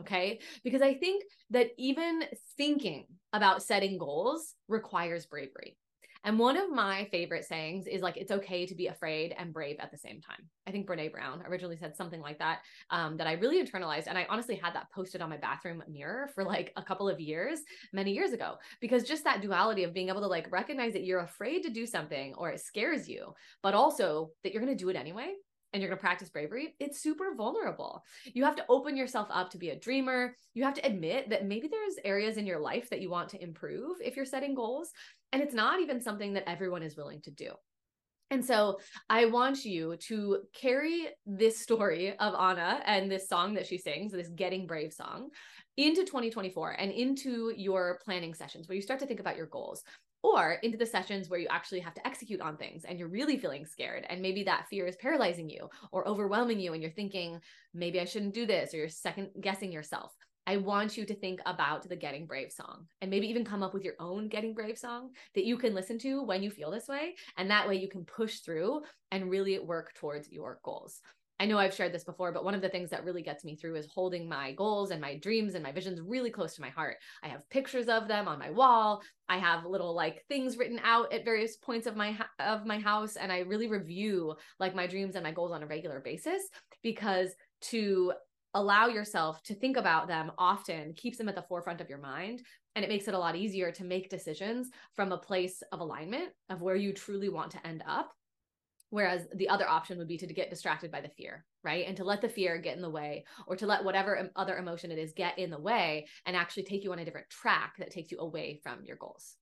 Okay. 0.00 0.40
Because 0.62 0.82
I 0.82 0.94
think 0.94 1.24
that 1.50 1.70
even 1.76 2.24
thinking 2.56 3.06
about 3.32 3.62
setting 3.62 3.98
goals 3.98 4.54
requires 4.68 5.26
bravery. 5.26 5.76
And 6.24 6.38
one 6.38 6.56
of 6.56 6.70
my 6.70 7.06
favorite 7.12 7.44
sayings 7.44 7.86
is 7.86 8.02
like, 8.02 8.16
it's 8.16 8.32
okay 8.32 8.66
to 8.66 8.74
be 8.74 8.88
afraid 8.88 9.34
and 9.38 9.52
brave 9.52 9.76
at 9.78 9.92
the 9.92 9.96
same 9.96 10.20
time. 10.20 10.48
I 10.66 10.72
think 10.72 10.86
Brene 10.86 11.12
Brown 11.12 11.42
originally 11.46 11.76
said 11.76 11.96
something 11.96 12.20
like 12.20 12.40
that, 12.40 12.60
um, 12.90 13.16
that 13.18 13.28
I 13.28 13.34
really 13.34 13.64
internalized. 13.64 14.08
And 14.08 14.18
I 14.18 14.26
honestly 14.28 14.56
had 14.56 14.74
that 14.74 14.90
posted 14.92 15.22
on 15.22 15.30
my 15.30 15.36
bathroom 15.36 15.82
mirror 15.88 16.28
for 16.34 16.44
like 16.44 16.72
a 16.76 16.82
couple 16.82 17.08
of 17.08 17.20
years, 17.20 17.60
many 17.92 18.12
years 18.12 18.32
ago, 18.32 18.56
because 18.80 19.04
just 19.04 19.24
that 19.24 19.40
duality 19.40 19.84
of 19.84 19.94
being 19.94 20.08
able 20.08 20.20
to 20.20 20.26
like 20.26 20.50
recognize 20.50 20.92
that 20.94 21.04
you're 21.04 21.20
afraid 21.20 21.62
to 21.62 21.70
do 21.70 21.86
something 21.86 22.34
or 22.34 22.50
it 22.50 22.60
scares 22.60 23.08
you, 23.08 23.32
but 23.62 23.74
also 23.74 24.30
that 24.42 24.52
you're 24.52 24.62
going 24.62 24.76
to 24.76 24.84
do 24.84 24.90
it 24.90 24.96
anyway 24.96 25.32
and 25.72 25.82
you're 25.82 25.90
going 25.90 25.98
to 25.98 26.02
practice 26.02 26.30
bravery, 26.30 26.74
it's 26.80 27.02
super 27.02 27.34
vulnerable. 27.36 28.02
You 28.24 28.44
have 28.44 28.56
to 28.56 28.64
open 28.68 28.96
yourself 28.96 29.28
up 29.30 29.50
to 29.50 29.58
be 29.58 29.70
a 29.70 29.78
dreamer. 29.78 30.34
You 30.54 30.64
have 30.64 30.74
to 30.74 30.86
admit 30.86 31.30
that 31.30 31.46
maybe 31.46 31.68
there's 31.68 31.96
areas 32.04 32.36
in 32.36 32.46
your 32.46 32.58
life 32.58 32.88
that 32.90 33.00
you 33.00 33.10
want 33.10 33.28
to 33.30 33.42
improve 33.42 33.96
if 34.02 34.16
you're 34.16 34.24
setting 34.24 34.54
goals. 34.54 34.90
And 35.32 35.42
it's 35.42 35.54
not 35.54 35.80
even 35.80 36.00
something 36.00 36.34
that 36.34 36.48
everyone 36.48 36.82
is 36.82 36.96
willing 36.96 37.20
to 37.22 37.30
do. 37.30 37.50
And 38.30 38.44
so 38.44 38.78
I 39.08 39.24
want 39.24 39.64
you 39.64 39.96
to 40.08 40.40
carry 40.54 41.08
this 41.24 41.60
story 41.60 42.16
of 42.18 42.34
Anna 42.34 42.82
and 42.84 43.10
this 43.10 43.28
song 43.28 43.54
that 43.54 43.66
she 43.66 43.78
sings, 43.78 44.12
this 44.12 44.28
Getting 44.28 44.66
Brave 44.66 44.92
song, 44.92 45.30
into 45.78 46.04
2024 46.04 46.72
and 46.72 46.90
into 46.90 47.52
your 47.56 48.00
planning 48.04 48.34
sessions 48.34 48.68
where 48.68 48.76
you 48.76 48.82
start 48.82 49.00
to 49.00 49.06
think 49.06 49.20
about 49.20 49.36
your 49.36 49.46
goals 49.46 49.82
or 50.22 50.54
into 50.62 50.78
the 50.78 50.86
sessions 50.86 51.28
where 51.28 51.40
you 51.40 51.48
actually 51.50 51.80
have 51.80 51.94
to 51.94 52.06
execute 52.06 52.40
on 52.40 52.56
things 52.56 52.84
and 52.84 52.98
you're 52.98 53.08
really 53.08 53.38
feeling 53.38 53.64
scared 53.64 54.04
and 54.08 54.20
maybe 54.20 54.42
that 54.42 54.66
fear 54.68 54.86
is 54.86 54.96
paralyzing 54.96 55.48
you 55.48 55.68
or 55.92 56.06
overwhelming 56.08 56.58
you 56.58 56.72
and 56.72 56.82
you're 56.82 56.92
thinking 56.92 57.40
maybe 57.74 58.00
I 58.00 58.04
shouldn't 58.04 58.34
do 58.34 58.46
this 58.46 58.74
or 58.74 58.78
you're 58.78 58.88
second 58.88 59.30
guessing 59.40 59.72
yourself. 59.72 60.12
I 60.48 60.56
want 60.56 60.96
you 60.96 61.04
to 61.04 61.14
think 61.14 61.40
about 61.44 61.86
the 61.86 61.94
Getting 61.94 62.24
Brave 62.24 62.50
song 62.50 62.86
and 63.02 63.10
maybe 63.10 63.28
even 63.28 63.44
come 63.44 63.62
up 63.62 63.74
with 63.74 63.84
your 63.84 63.96
own 64.00 64.28
Getting 64.28 64.54
Brave 64.54 64.78
song 64.78 65.10
that 65.34 65.44
you 65.44 65.58
can 65.58 65.74
listen 65.74 65.98
to 65.98 66.22
when 66.22 66.42
you 66.42 66.50
feel 66.50 66.70
this 66.70 66.88
way. 66.88 67.16
And 67.36 67.50
that 67.50 67.68
way 67.68 67.74
you 67.74 67.86
can 67.86 68.06
push 68.06 68.38
through 68.38 68.80
and 69.12 69.28
really 69.28 69.58
work 69.58 69.92
towards 69.94 70.32
your 70.32 70.58
goals. 70.64 71.02
I 71.40 71.46
know 71.46 71.58
I've 71.58 71.74
shared 71.74 71.92
this 71.92 72.04
before, 72.04 72.32
but 72.32 72.44
one 72.44 72.54
of 72.54 72.62
the 72.62 72.68
things 72.68 72.90
that 72.90 73.04
really 73.04 73.22
gets 73.22 73.44
me 73.44 73.54
through 73.54 73.76
is 73.76 73.86
holding 73.86 74.28
my 74.28 74.52
goals 74.52 74.90
and 74.90 75.00
my 75.00 75.16
dreams 75.16 75.54
and 75.54 75.62
my 75.62 75.70
visions 75.70 76.00
really 76.00 76.30
close 76.30 76.54
to 76.56 76.60
my 76.60 76.70
heart. 76.70 76.96
I 77.22 77.28
have 77.28 77.48
pictures 77.48 77.86
of 77.88 78.08
them 78.08 78.26
on 78.26 78.40
my 78.40 78.50
wall. 78.50 79.02
I 79.28 79.38
have 79.38 79.64
little 79.64 79.94
like 79.94 80.24
things 80.28 80.56
written 80.56 80.80
out 80.82 81.12
at 81.12 81.24
various 81.24 81.56
points 81.56 81.86
of 81.86 81.96
my 81.96 82.18
of 82.40 82.66
my 82.66 82.78
house 82.80 83.16
and 83.16 83.30
I 83.30 83.40
really 83.40 83.68
review 83.68 84.34
like 84.58 84.74
my 84.74 84.86
dreams 84.86 85.14
and 85.14 85.22
my 85.22 85.32
goals 85.32 85.52
on 85.52 85.62
a 85.62 85.66
regular 85.66 86.00
basis 86.00 86.42
because 86.82 87.34
to 87.60 88.12
allow 88.54 88.86
yourself 88.86 89.42
to 89.42 89.54
think 89.54 89.76
about 89.76 90.08
them 90.08 90.32
often 90.38 90.94
keeps 90.94 91.18
them 91.18 91.28
at 91.28 91.34
the 91.34 91.42
forefront 91.42 91.80
of 91.80 91.88
your 91.88 91.98
mind 91.98 92.40
and 92.74 92.84
it 92.84 92.88
makes 92.88 93.06
it 93.06 93.14
a 93.14 93.18
lot 93.18 93.36
easier 93.36 93.70
to 93.70 93.84
make 93.84 94.08
decisions 94.08 94.70
from 94.94 95.12
a 95.12 95.18
place 95.18 95.62
of 95.70 95.80
alignment 95.80 96.30
of 96.48 96.62
where 96.62 96.76
you 96.76 96.92
truly 96.92 97.28
want 97.28 97.50
to 97.50 97.66
end 97.66 97.82
up 97.86 98.10
Whereas 98.90 99.26
the 99.34 99.48
other 99.48 99.68
option 99.68 99.98
would 99.98 100.08
be 100.08 100.16
to, 100.18 100.26
get 100.26 100.50
distracted 100.50 100.90
by 100.90 101.00
the 101.00 101.08
fear, 101.08 101.44
right? 101.62 101.86
And 101.86 101.96
to 101.96 102.04
let 102.04 102.20
the 102.20 102.28
fear 102.28 102.58
get 102.58 102.76
in 102.76 102.82
the 102.82 102.90
way 102.90 103.24
or 103.46 103.56
to 103.56 103.66
let 103.66 103.84
whatever 103.84 104.30
other 104.36 104.56
emotion 104.56 104.90
it 104.90 104.98
is 104.98 105.12
get 105.12 105.38
in 105.38 105.50
the 105.50 105.60
way 105.60 106.06
and 106.26 106.36
actually 106.36 106.62
take 106.62 106.84
you 106.84 106.92
on 106.92 106.98
a 106.98 107.04
different 107.04 107.28
track 107.28 107.74
that 107.78 107.90
takes 107.90 108.10
you 108.10 108.18
away 108.18 108.60
from 108.62 108.84
your 108.84 108.96
goals. 108.96 109.36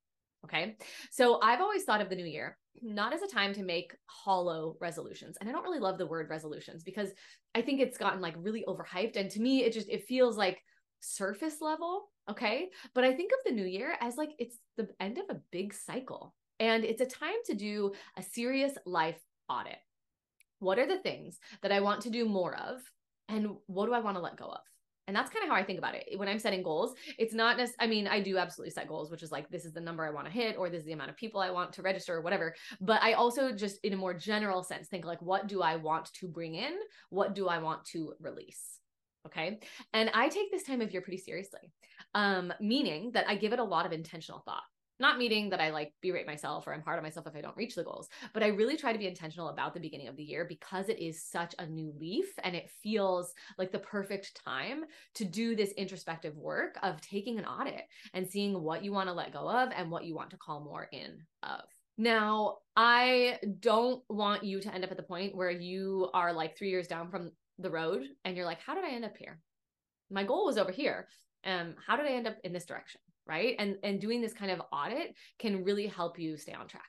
Okay. 0.45 0.77
So 1.11 1.41
I've 1.43 1.61
always 1.61 1.85
thought 1.85 2.01
of 2.01 2.09
the 2.09 2.17
new 2.17 2.25
year 2.25 2.57
not 2.83 3.13
as 3.13 3.23
a 3.23 3.27
time 3.27 3.53
to 3.55 3.63
make 3.63 3.95
hollow 4.07 4.77
resolutions. 4.81 5.37
And 5.41 5.49
I 5.49 5.53
don't 5.53 5.65
really 5.65 5.81
love 5.81 5.99
the 5.99 6.07
word 6.07 6.29
resolutions 6.29 6.83
because 6.85 7.11
I 7.55 7.63
think 7.63 7.81
it's 7.81 7.99
gotten 7.99 8.21
like 8.21 8.35
really 8.39 8.65
overhyped. 8.69 9.17
And 9.17 9.31
to 9.31 9.41
me, 9.41 9.65
it 9.65 9.73
just, 9.73 9.89
it 9.89 10.05
feels 10.05 10.37
like 10.37 10.63
surface 11.01 11.61
level. 11.61 12.11
Okay. 12.31 12.69
But 12.95 13.05
I 13.05 13.15
think 13.15 13.33
of 13.33 13.39
the 13.45 13.57
new 13.57 13.67
year 13.67 13.95
as 14.01 14.17
like 14.17 14.31
it's 14.39 14.59
the 14.77 14.89
end 15.01 15.19
of 15.19 15.25
a 15.31 15.41
big 15.51 15.75
cycle. 15.75 16.35
And 16.59 16.85
it's 16.85 17.01
a 17.01 17.07
time 17.07 17.37
to 17.47 17.55
do 17.55 17.93
a 18.17 18.23
serious 18.23 18.73
life 18.87 19.21
audit. 19.49 19.79
What 20.59 20.79
are 20.79 20.87
the 20.87 20.99
things 20.99 21.39
that 21.63 21.73
I 21.73 21.81
want 21.81 22.03
to 22.03 22.11
do 22.11 22.25
more 22.25 22.57
of? 22.57 22.81
And 23.29 23.57
what 23.67 23.87
do 23.87 23.93
I 23.93 24.01
want 24.01 24.17
to 24.17 24.23
let 24.23 24.37
go 24.37 24.47
of? 24.47 24.61
And 25.09 25.15
that's 25.15 25.31
kind 25.31 25.45
of 25.45 25.51
how 25.51 25.55
I 25.55 25.63
think 25.63 25.79
about 25.79 25.95
it. 25.95 26.19
When 26.19 26.29
I'm 26.29 26.39
setting 26.39 26.65
goals, 26.65 26.95
it's 27.17 27.35
not 27.35 27.57
just, 27.57 27.75
I 27.79 27.87
mean, 27.87 28.09
I 28.09 28.21
do 28.21 28.39
absolutely 28.39 28.73
set 28.73 28.89
goals, 28.89 29.09
which 29.09 29.23
is 29.23 29.31
like, 29.31 29.49
this 29.49 29.65
is 29.65 29.73
the 29.73 29.81
number 29.81 30.05
I 30.05 30.11
want 30.11 30.27
to 30.27 30.33
hit, 30.33 30.57
or 30.57 30.69
this 30.69 30.81
is 30.81 30.87
the 30.87 30.95
amount 30.95 31.11
of 31.11 31.17
people 31.17 31.41
I 31.41 31.51
want 31.51 31.73
to 31.75 31.83
register, 31.83 32.15
or 32.15 32.23
whatever. 32.23 32.57
But 32.81 33.03
I 33.03 33.13
also 33.13 33.53
just, 33.53 33.79
in 33.85 33.93
a 33.93 33.97
more 33.97 34.15
general 34.15 34.65
sense, 34.65 34.89
think 34.89 35.05
like, 35.05 35.23
what 35.23 35.47
do 35.47 35.63
I 35.63 35.77
want 35.77 36.13
to 36.15 36.27
bring 36.27 36.57
in? 36.57 36.73
What 37.11 37.37
do 37.37 37.47
I 37.47 37.59
want 37.59 37.85
to 37.87 38.15
release? 38.19 38.81
Okay. 39.27 39.61
And 39.93 40.11
I 40.13 40.29
take 40.29 40.51
this 40.51 40.65
time 40.65 40.81
of 40.81 40.93
year 40.93 41.03
pretty 41.03 41.19
seriously, 41.19 41.73
um, 42.15 42.53
meaning 42.61 43.13
that 43.13 43.29
I 43.29 43.37
give 43.37 43.53
it 43.53 43.61
a 43.61 43.65
lot 43.65 43.87
of 43.87 43.93
intentional 43.93 44.43
thought 44.45 44.63
not 44.99 45.19
meaning 45.19 45.51
that 45.51 45.61
I 45.61 45.71
like 45.71 45.93
berate 46.03 46.27
myself 46.27 46.67
or 46.67 46.75
I'm 46.75 46.83
hard 46.83 46.97
on 46.97 47.03
myself 47.03 47.27
if 47.27 47.37
I 47.37 47.41
don't 47.41 47.57
reach 47.57 47.75
the 47.75 47.85
goals, 47.85 48.09
but 48.33 48.43
I 48.43 48.49
really 48.49 48.77
try 48.77 48.93
to 48.93 48.99
be 48.99 49.07
intentional 49.07 49.49
about 49.49 49.75
the 49.75 49.81
beginning 49.81 50.09
of 50.09 50.17
the 50.17 50.25
year 50.25 50.45
because 50.45 50.89
it 50.89 50.99
is 50.99 51.23
such 51.23 51.55
a 51.59 51.67
new 51.67 51.93
leaf 51.99 52.27
and 52.43 52.57
it 52.57 52.71
feels 52.83 53.35
like 53.59 53.73
the 53.73 53.79
perfect 53.79 54.41
time 54.45 54.85
to 55.15 55.25
do 55.25 55.55
this 55.55 55.73
introspective 55.73 56.37
work 56.37 56.79
of 56.83 57.01
taking 57.01 57.39
an 57.39 57.45
audit 57.45 57.83
and 58.15 58.29
seeing 58.29 58.63
what 58.63 58.83
you 58.85 58.93
want 58.93 59.09
to 59.09 59.15
let 59.15 59.33
go 59.33 59.49
of 59.49 59.71
and 59.77 59.91
what 59.91 60.05
you 60.05 60.15
want 60.15 60.31
to 60.31 60.37
call 60.37 60.61
more 60.61 60.89
in 60.93 61.19
of. 61.43 61.63
Now, 61.99 62.59
I 62.77 63.39
don't 63.61 64.03
want 64.11 64.45
you 64.45 64.61
to 64.61 64.75
end 64.75 64.85
up 64.85 64.91
at 64.91 64.99
the 64.99 65.03
point 65.03 65.35
where 65.35 65.51
you 65.51 66.11
are 66.13 66.33
like 66.33 66.57
three 66.57 66.69
years 66.69 66.87
down 66.87 67.11
from 67.11 67.31
the 67.59 67.71
road 67.71 68.03
and 68.25 68.37
you're 68.37 68.45
like, 68.45 68.61
how 68.61 68.75
did 68.75 68.85
I 68.85 68.91
end 68.91 69.05
up 69.05 69.17
here? 69.17 69.41
My 70.11 70.23
goal 70.23 70.45
was 70.45 70.59
over 70.59 70.73
here. 70.73 71.09
Um, 71.45 71.75
how 71.87 71.97
did 71.97 72.07
I 72.07 72.11
end 72.11 72.27
up 72.27 72.37
in 72.45 72.53
this 72.53 72.67
direction? 72.67 73.01
Right 73.27 73.57
and 73.59 73.77
and 73.83 74.01
doing 74.01 74.21
this 74.21 74.33
kind 74.33 74.51
of 74.51 74.61
audit 74.73 75.15
can 75.39 75.65
really 75.65 75.87
help 75.87 76.19
you 76.19 76.37
stay 76.37 76.53
on 76.53 76.67
track 76.69 76.85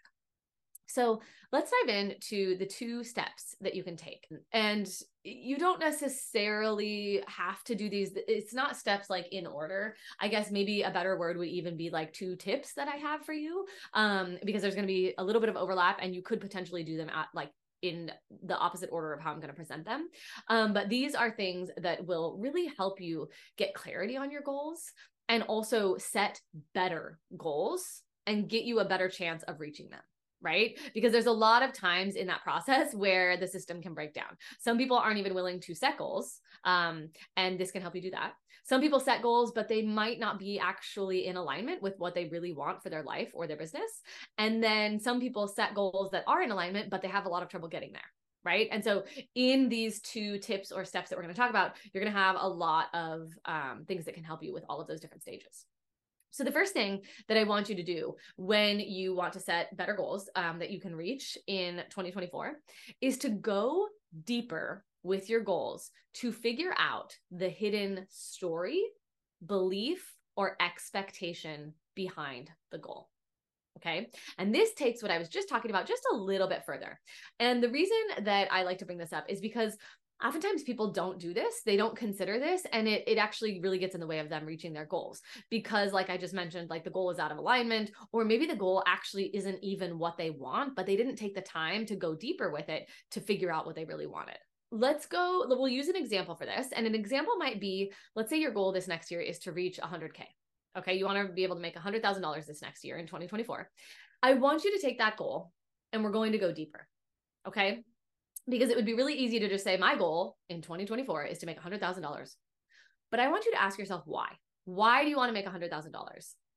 so 0.88 1.22
let's 1.52 1.72
dive 1.72 1.96
into 1.96 2.58
the 2.58 2.66
two 2.66 3.04
steps 3.04 3.56
that 3.62 3.76
you 3.76 3.84
can 3.84 3.96
take. 3.96 4.28
And 4.54 4.90
you 5.24 5.58
don't 5.58 5.80
necessarily 5.80 7.22
have 7.28 7.64
to 7.66 7.76
do 7.76 7.90
these. 7.90 8.12
It's 8.28 8.54
not 8.54 8.78
steps 8.78 9.10
like 9.10 9.28
in 9.32 9.46
order. 9.46 9.96
I 10.20 10.28
guess 10.28 10.50
maybe 10.50 10.84
a 10.84 10.92
better 10.92 11.18
word 11.18 11.38
would 11.38 11.50
even 11.50 11.78
be 11.78 11.90
like 11.90 12.14
two 12.14 12.36
tips 12.36 12.74
that 12.74 12.88
I 12.88 12.96
have 12.96 13.26
for 13.26 13.34
you, 13.34 13.66
um, 13.94 14.38
because 14.46 14.62
there's 14.62 14.76
going 14.76 14.88
to 14.88 14.94
be 14.94 15.14
a 15.18 15.24
little 15.24 15.42
bit 15.42 15.50
of 15.50 15.58
overlap 15.58 16.00
and 16.02 16.16
you 16.16 16.22
could 16.22 16.40
potentially 16.40 16.84
do 16.84 16.98
them 16.98 17.10
at 17.10 17.28
like 17.34 17.52
in 17.84 18.12
the 18.44 18.58
opposite 18.58 18.90
order 18.92 19.14
of 19.14 19.22
how 19.22 19.32
I'm 19.32 19.38
going 19.38 19.50
to 19.50 19.56
present 19.56 19.86
them. 19.86 20.10
Um, 20.48 20.74
but 20.74 20.90
these 20.90 21.14
are 21.14 21.30
things 21.30 21.70
that 21.78 22.08
will 22.08 22.38
really 22.40 22.72
help 22.76 23.00
you 23.00 23.28
get 23.56 23.76
clarity 23.76 24.18
on 24.18 24.32
your 24.32 24.42
goals 24.42 24.94
and 25.30 25.44
also 25.44 25.98
set 25.98 26.42
better 26.74 27.20
goals 27.38 28.04
and 28.26 28.50
get 28.50 28.64
you 28.64 28.80
a 28.80 28.86
better 28.86 29.10
chance 29.10 29.44
of 29.44 29.60
reaching 29.60 29.90
them 29.90 30.02
right? 30.42 30.80
Because 30.94 31.12
there's 31.12 31.26
a 31.26 31.32
lot 31.32 31.64
of 31.64 31.74
times 31.74 32.16
in 32.16 32.28
that 32.28 32.44
process 32.44 32.94
where 32.94 33.38
the 33.38 33.48
system 33.48 33.82
can 33.82 33.94
break 33.94 34.14
down. 34.14 34.38
Some 34.60 34.78
people 34.78 34.98
aren't 34.98 35.18
even 35.18 35.34
willing 35.34 35.60
to 35.62 35.74
set 35.74 35.98
goals, 35.98 36.40
um, 36.64 37.10
and 37.36 37.60
this 37.60 37.72
can 37.72 37.82
help 37.82 37.96
you 37.96 38.02
do 38.02 38.12
that. 38.12 38.34
Some 38.64 38.82
people 38.82 39.00
set 39.00 39.22
goals, 39.22 39.54
but 39.56 39.70
they 39.70 39.82
might 39.82 40.20
not 40.20 40.38
be 40.38 40.60
actually 40.60 41.26
in 41.26 41.38
alignment 41.38 41.82
with 41.82 41.96
what 42.00 42.14
they 42.14 42.26
really 42.26 42.52
want 42.52 42.84
for 42.84 42.90
their 42.90 43.04
life 43.04 43.32
or 43.34 43.48
their 43.48 43.56
business. 43.56 44.02
And 44.38 44.62
then 44.62 45.00
some 45.00 45.22
people 45.22 45.48
set 45.48 45.74
goals 45.74 46.12
that 46.12 46.26
are 46.28 46.42
in 46.42 46.52
alignment, 46.52 46.90
but 46.90 47.02
they 47.02 47.08
have 47.08 47.26
a 47.26 47.30
lot 47.30 47.44
of 47.44 47.50
trouble 47.50 47.70
getting 47.70 47.94
there 47.94 48.02
right? 48.44 48.68
And 48.72 48.84
so, 48.84 49.04
in 49.36 49.70
these 49.70 50.02
two 50.02 50.40
tips 50.40 50.72
or 50.72 50.86
steps 50.86 51.10
that 51.10 51.18
we're 51.18 51.24
going 51.24 51.34
to 51.34 51.40
talk 51.40 51.50
about, 51.50 51.74
you're 51.94 52.04
going 52.04 52.14
to 52.14 52.20
have 52.20 52.38
a 52.40 52.48
lot 52.48 52.88
of 52.94 53.32
um, 53.46 53.86
things 53.88 54.06
that 54.06 54.16
can 54.16 54.24
help 54.24 54.44
you 54.44 54.54
with 54.54 54.64
all 54.70 54.80
of 54.80 54.88
those 54.88 55.00
different 55.00 55.24
stages. 55.24 55.66
So, 56.32 56.44
the 56.44 56.52
first 56.52 56.74
thing 56.74 57.02
that 57.28 57.38
I 57.38 57.44
want 57.44 57.70
you 57.70 57.76
to 57.76 57.84
do 57.84 58.16
when 58.36 58.80
you 58.80 59.16
want 59.16 59.34
to 59.34 59.40
set 59.40 59.76
better 59.76 59.94
goals 59.94 60.30
um, 60.36 60.60
that 60.60 60.72
you 60.72 60.80
can 60.80 60.96
reach 60.96 61.38
in 61.48 61.78
2024 61.90 62.54
is 63.02 63.18
to 63.20 63.30
go 63.30 63.88
deeper 64.24 64.86
with 65.04 65.30
your 65.30 65.42
goals 65.42 65.92
to 66.16 66.32
figure 66.32 66.74
out 66.78 67.16
the 67.32 67.50
hidden 67.50 68.06
story, 68.10 68.84
belief, 69.46 70.14
or 70.36 70.56
expectation 70.62 71.74
behind 71.96 72.50
the 72.72 72.78
goal. 72.78 73.10
Okay. 73.78 74.10
And 74.38 74.54
this 74.54 74.74
takes 74.74 75.02
what 75.02 75.12
I 75.12 75.18
was 75.18 75.30
just 75.30 75.50
talking 75.50 75.72
about 75.72 75.88
just 75.88 76.04
a 76.12 76.16
little 76.16 76.48
bit 76.48 76.64
further. 76.66 77.00
And 77.40 77.64
the 77.64 77.70
reason 77.70 77.98
that 78.24 78.52
I 78.52 78.64
like 78.64 78.80
to 78.80 78.86
bring 78.86 78.98
this 78.98 79.14
up 79.14 79.26
is 79.30 79.40
because 79.40 79.78
oftentimes 80.24 80.64
people 80.64 80.92
don't 80.92 81.20
do 81.20 81.34
this. 81.34 81.62
They 81.66 81.78
don't 81.78 81.96
consider 81.96 82.40
this 82.40 82.64
and 82.72 82.88
it, 82.88 83.04
it 83.08 83.18
actually 83.18 83.60
really 83.62 83.78
gets 83.78 83.94
in 83.94 84.02
the 84.02 84.08
way 84.08 84.20
of 84.20 84.30
them 84.30 84.46
reaching 84.46 84.74
their 84.74 84.86
goals. 84.86 85.22
Because 85.50 85.94
like 85.94 86.10
i 86.10 86.18
just 86.18 86.34
mentioned 86.34 86.70
like 86.70 86.84
the 86.84 86.90
goal 86.90 87.12
is 87.12 87.20
out 87.20 87.32
of 87.32 87.38
alignment 87.38 87.92
or 88.12 88.26
maybe 88.26 88.46
the 88.46 88.56
goal 88.56 88.84
actually 88.88 89.26
isn't 89.36 89.60
even 89.62 90.00
what 90.00 90.18
they 90.18 90.32
want 90.32 90.76
but 90.76 90.86
they 90.86 90.96
didn't 90.96 91.16
take 91.16 91.36
the 91.36 91.42
time 91.42 91.86
to 91.86 91.96
go 91.96 92.16
deeper 92.16 92.52
with 92.52 92.70
it 92.70 92.90
to 93.12 93.22
figure 93.22 93.52
out 93.52 93.66
what 93.66 93.76
they 93.76 93.86
really 93.86 94.08
wanted. 94.08 94.38
Let's 94.72 95.06
go 95.06 95.46
we'll 95.48 95.68
use 95.68 95.88
an 95.88 95.96
example 95.96 96.36
for 96.36 96.46
this. 96.46 96.68
And 96.76 96.88
an 96.88 96.96
example 96.96 97.36
might 97.38 97.62
be 97.62 97.92
let's 98.16 98.30
say 98.30 98.40
your 98.40 98.52
goal 98.52 98.72
this 98.72 98.88
next 98.88 99.12
year 99.12 99.22
is 99.22 99.40
to 99.40 99.52
reach 99.52 99.80
100k 99.80 100.24
Okay. 100.78 100.94
You 100.94 101.06
want 101.06 101.28
to 101.28 101.34
be 101.34 101.44
able 101.44 101.56
to 101.56 101.62
make 101.62 101.76
$100,000 101.76 102.46
this 102.46 102.62
next 102.62 102.84
year 102.84 102.98
in 102.98 103.08
2024. 103.08 103.70
I 104.22 104.34
want 104.34 104.64
you 104.64 104.76
to 104.76 104.82
take 104.82 104.98
that 105.00 105.18
goal 105.18 105.52
and 105.94 106.04
we're 106.04 106.12
going 106.12 106.32
to 106.34 106.38
go 106.38 106.52
deeper. 106.52 106.88
Okay. 107.48 107.84
Because 108.50 108.70
it 108.70 108.76
would 108.76 108.86
be 108.86 108.94
really 108.94 109.16
easy 109.16 109.40
to 109.40 109.50
just 109.50 109.64
say, 109.64 109.78
my 109.78 109.98
goal 109.98 110.38
in 110.50 110.62
2024 110.62 111.26
is 111.26 111.40
to 111.40 111.46
make 111.46 111.62
$100,000. 111.62 112.36
But 113.12 113.20
I 113.20 113.30
want 113.30 113.46
you 113.46 113.52
to 113.52 113.62
ask 113.62 113.78
yourself 113.78 114.04
why. 114.06 114.30
Why 114.66 115.04
do 115.04 115.10
you 115.10 115.18
want 115.18 115.30
to 115.30 115.34
make 115.34 115.48
$100,000? 115.48 115.92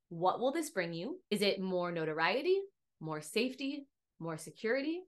What 0.09 0.41
will 0.41 0.53
this 0.53 0.71
bring 0.71 0.93
you? 0.93 1.21
Is 1.31 1.43
it 1.43 1.61
more 1.61 1.93
notoriety, 1.93 2.59
more 3.01 3.21
safety, 3.21 3.87
more 4.19 4.37
security? 4.37 5.01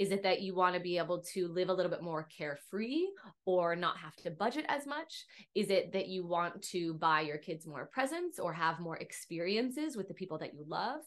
Is 0.00 0.12
it 0.12 0.22
that 0.22 0.40
you 0.40 0.54
want 0.54 0.74
to 0.74 0.80
be 0.80 0.96
able 0.96 1.20
to 1.34 1.46
live 1.48 1.68
a 1.68 1.74
little 1.74 1.90
bit 1.90 2.02
more 2.02 2.26
carefree 2.34 3.04
or 3.44 3.76
not 3.76 3.98
have 3.98 4.16
to 4.16 4.30
budget 4.30 4.64
as 4.66 4.86
much? 4.86 5.26
Is 5.54 5.68
it 5.68 5.92
that 5.92 6.08
you 6.08 6.26
want 6.26 6.62
to 6.70 6.94
buy 6.94 7.20
your 7.20 7.36
kids 7.36 7.66
more 7.66 7.90
presents 7.92 8.38
or 8.38 8.54
have 8.54 8.80
more 8.80 8.96
experiences 8.96 9.98
with 9.98 10.08
the 10.08 10.14
people 10.14 10.38
that 10.38 10.54
you 10.54 10.64
love? 10.66 11.02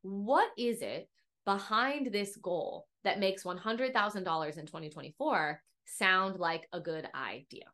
What 0.00 0.48
is 0.56 0.80
it 0.80 1.10
behind 1.44 2.10
this 2.10 2.36
goal 2.36 2.86
that 3.04 3.20
makes 3.20 3.44
$100,000 3.44 3.92
in 4.16 4.22
2024 4.24 5.62
sound 5.84 6.40
like 6.40 6.66
a 6.72 6.80
good 6.80 7.06
idea? 7.14 7.64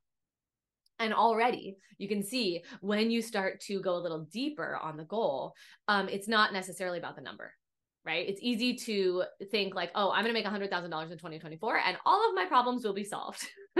And 0.98 1.14
already 1.14 1.76
you 1.98 2.08
can 2.08 2.24
see 2.24 2.64
when 2.80 3.12
you 3.12 3.22
start 3.22 3.60
to 3.66 3.80
go 3.80 3.94
a 3.94 4.02
little 4.02 4.26
deeper 4.32 4.76
on 4.82 4.96
the 4.96 5.04
goal, 5.04 5.54
um, 5.86 6.08
it's 6.08 6.26
not 6.26 6.52
necessarily 6.52 6.98
about 6.98 7.14
the 7.14 7.22
number 7.22 7.54
right? 8.04 8.28
It's 8.28 8.40
easy 8.42 8.74
to 8.74 9.24
think 9.50 9.74
like, 9.74 9.90
oh, 9.94 10.10
I'm 10.10 10.24
going 10.24 10.34
to 10.34 10.40
make 10.40 10.46
$100,000 10.46 10.84
in 10.84 10.90
2024 10.90 11.78
and 11.78 11.96
all 12.04 12.28
of 12.28 12.34
my 12.34 12.44
problems 12.44 12.84
will 12.84 12.92
be 12.92 13.04
solved. 13.04 13.46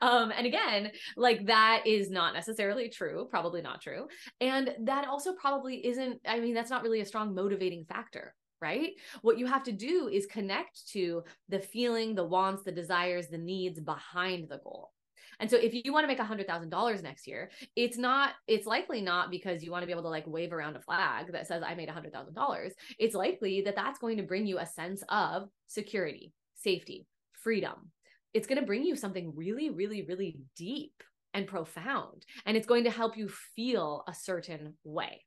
um, 0.00 0.32
and 0.36 0.46
again, 0.46 0.90
like 1.16 1.46
that 1.46 1.82
is 1.86 2.10
not 2.10 2.34
necessarily 2.34 2.88
true, 2.88 3.26
probably 3.30 3.60
not 3.60 3.82
true. 3.82 4.06
And 4.40 4.74
that 4.84 5.06
also 5.06 5.34
probably 5.34 5.86
isn't, 5.86 6.20
I 6.26 6.40
mean, 6.40 6.54
that's 6.54 6.70
not 6.70 6.82
really 6.82 7.00
a 7.00 7.06
strong 7.06 7.34
motivating 7.34 7.84
factor. 7.84 8.34
Right? 8.60 8.92
What 9.20 9.36
you 9.38 9.44
have 9.46 9.64
to 9.64 9.72
do 9.72 10.08
is 10.08 10.24
connect 10.24 10.88
to 10.92 11.22
the 11.50 11.58
feeling, 11.58 12.14
the 12.14 12.24
wants, 12.24 12.62
the 12.62 12.72
desires, 12.72 13.26
the 13.28 13.36
needs 13.36 13.78
behind 13.78 14.48
the 14.48 14.56
goal. 14.56 14.93
And 15.40 15.50
so 15.50 15.56
if 15.56 15.74
you 15.74 15.92
want 15.92 16.04
to 16.04 16.08
make 16.08 16.18
a 16.18 16.24
hundred 16.24 16.46
thousand 16.46 16.70
dollars 16.70 17.02
next 17.02 17.26
year, 17.26 17.50
it's 17.76 17.98
not, 17.98 18.32
it's 18.46 18.66
likely 18.66 19.00
not 19.00 19.30
because 19.30 19.62
you 19.62 19.70
want 19.70 19.82
to 19.82 19.86
be 19.86 19.92
able 19.92 20.02
to 20.02 20.08
like 20.08 20.26
wave 20.26 20.52
around 20.52 20.76
a 20.76 20.80
flag 20.80 21.32
that 21.32 21.46
says 21.46 21.62
I 21.66 21.74
made 21.74 21.88
a 21.88 21.92
hundred 21.92 22.12
thousand 22.12 22.34
dollars. 22.34 22.72
It's 22.98 23.14
likely 23.14 23.62
that 23.62 23.76
that's 23.76 23.98
going 23.98 24.16
to 24.18 24.22
bring 24.22 24.46
you 24.46 24.58
a 24.58 24.66
sense 24.66 25.02
of 25.08 25.48
security, 25.66 26.32
safety, 26.54 27.06
freedom. 27.32 27.90
it's 28.34 28.46
going 28.48 28.60
to 28.60 28.66
bring 28.66 28.82
you 28.84 28.96
something 28.96 29.32
really, 29.34 29.70
really, 29.70 30.04
really 30.06 30.36
deep 30.56 30.92
and 31.32 31.46
profound. 31.46 32.26
And 32.44 32.56
it's 32.56 32.66
going 32.66 32.84
to 32.84 32.90
help 32.90 33.16
you 33.16 33.28
feel 33.56 34.02
a 34.08 34.14
certain 34.14 34.74
way. 34.84 35.24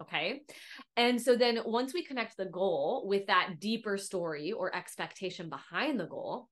Okay. 0.00 0.42
And 0.96 1.20
so 1.20 1.34
then 1.34 1.58
once 1.66 1.92
we 1.92 2.04
connect 2.04 2.36
the 2.36 2.46
goal 2.46 3.04
with 3.08 3.26
that 3.26 3.56
deeper 3.58 3.98
story 3.98 4.52
or 4.52 4.74
expectation 4.74 5.48
behind 5.48 5.98
the 5.98 6.06
goal, 6.06 6.48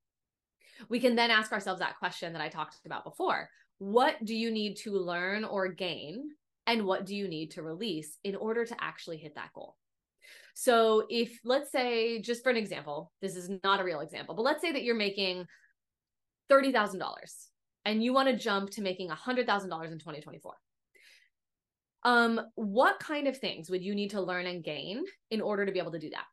we 0.88 1.00
can 1.00 1.16
then 1.16 1.30
ask 1.30 1.52
ourselves 1.52 1.80
that 1.80 1.98
question 1.98 2.32
that 2.32 2.42
I 2.42 2.48
talked 2.48 2.78
about 2.84 3.04
before. 3.04 3.48
What 3.78 4.24
do 4.24 4.34
you 4.34 4.50
need 4.50 4.76
to 4.78 4.92
learn 4.92 5.44
or 5.44 5.68
gain? 5.68 6.30
And 6.66 6.84
what 6.84 7.06
do 7.06 7.14
you 7.14 7.28
need 7.28 7.52
to 7.52 7.62
release 7.62 8.18
in 8.24 8.34
order 8.34 8.64
to 8.64 8.76
actually 8.80 9.18
hit 9.18 9.34
that 9.36 9.52
goal? 9.54 9.76
So, 10.54 11.04
if 11.10 11.38
let's 11.44 11.70
say, 11.70 12.20
just 12.20 12.42
for 12.42 12.50
an 12.50 12.56
example, 12.56 13.12
this 13.20 13.36
is 13.36 13.50
not 13.62 13.80
a 13.80 13.84
real 13.84 14.00
example, 14.00 14.34
but 14.34 14.42
let's 14.42 14.62
say 14.62 14.72
that 14.72 14.82
you're 14.82 14.94
making 14.96 15.46
$30,000 16.50 17.02
and 17.84 18.02
you 18.02 18.12
want 18.12 18.28
to 18.28 18.36
jump 18.36 18.70
to 18.70 18.82
making 18.82 19.10
$100,000 19.10 19.44
in 19.44 19.98
2024. 19.98 20.54
Um, 22.02 22.40
what 22.54 23.00
kind 23.00 23.28
of 23.28 23.36
things 23.36 23.68
would 23.68 23.82
you 23.82 23.94
need 23.94 24.10
to 24.10 24.20
learn 24.20 24.46
and 24.46 24.64
gain 24.64 25.04
in 25.30 25.40
order 25.40 25.66
to 25.66 25.72
be 25.72 25.78
able 25.78 25.92
to 25.92 25.98
do 25.98 26.10
that? 26.10 26.24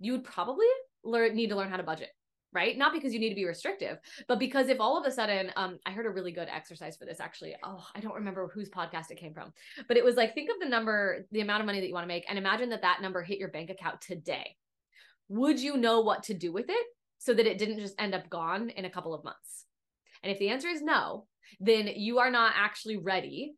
You 0.00 0.12
would 0.12 0.24
probably 0.24 0.66
learn 1.04 1.34
need 1.34 1.50
to 1.50 1.56
learn 1.56 1.70
how 1.70 1.76
to 1.76 1.82
budget 1.82 2.10
right? 2.52 2.76
Not 2.78 2.92
because 2.92 3.12
you 3.12 3.20
need 3.20 3.28
to 3.28 3.34
be 3.34 3.44
restrictive, 3.44 3.98
but 4.26 4.38
because 4.38 4.68
if 4.68 4.80
all 4.80 4.98
of 4.98 5.06
a 5.06 5.10
sudden, 5.10 5.52
um, 5.56 5.78
I 5.84 5.90
heard 5.90 6.06
a 6.06 6.10
really 6.10 6.32
good 6.32 6.48
exercise 6.48 6.96
for 6.96 7.04
this 7.04 7.20
actually. 7.20 7.54
Oh, 7.62 7.84
I 7.94 8.00
don't 8.00 8.14
remember 8.14 8.50
whose 8.52 8.70
podcast 8.70 9.10
it 9.10 9.18
came 9.18 9.34
from, 9.34 9.52
but 9.86 9.96
it 9.96 10.04
was 10.04 10.16
like, 10.16 10.34
think 10.34 10.50
of 10.50 10.56
the 10.60 10.68
number, 10.68 11.26
the 11.30 11.40
amount 11.40 11.60
of 11.60 11.66
money 11.66 11.80
that 11.80 11.88
you 11.88 11.94
want 11.94 12.04
to 12.04 12.08
make, 12.08 12.24
and 12.28 12.38
imagine 12.38 12.70
that 12.70 12.82
that 12.82 13.02
number 13.02 13.22
hit 13.22 13.38
your 13.38 13.50
bank 13.50 13.70
account 13.70 14.00
today. 14.00 14.56
Would 15.28 15.60
you 15.60 15.76
know 15.76 16.00
what 16.00 16.22
to 16.24 16.34
do 16.34 16.52
with 16.52 16.66
it 16.68 16.86
so 17.18 17.34
that 17.34 17.46
it 17.46 17.58
didn't 17.58 17.80
just 17.80 17.94
end 17.98 18.14
up 18.14 18.30
gone 18.30 18.70
in 18.70 18.84
a 18.84 18.90
couple 18.90 19.14
of 19.14 19.24
months? 19.24 19.66
And 20.22 20.32
if 20.32 20.38
the 20.38 20.48
answer 20.48 20.68
is 20.68 20.82
no, 20.82 21.26
then 21.60 21.86
you 21.86 22.18
are 22.18 22.30
not 22.30 22.54
actually 22.56 22.96
ready 22.96 23.54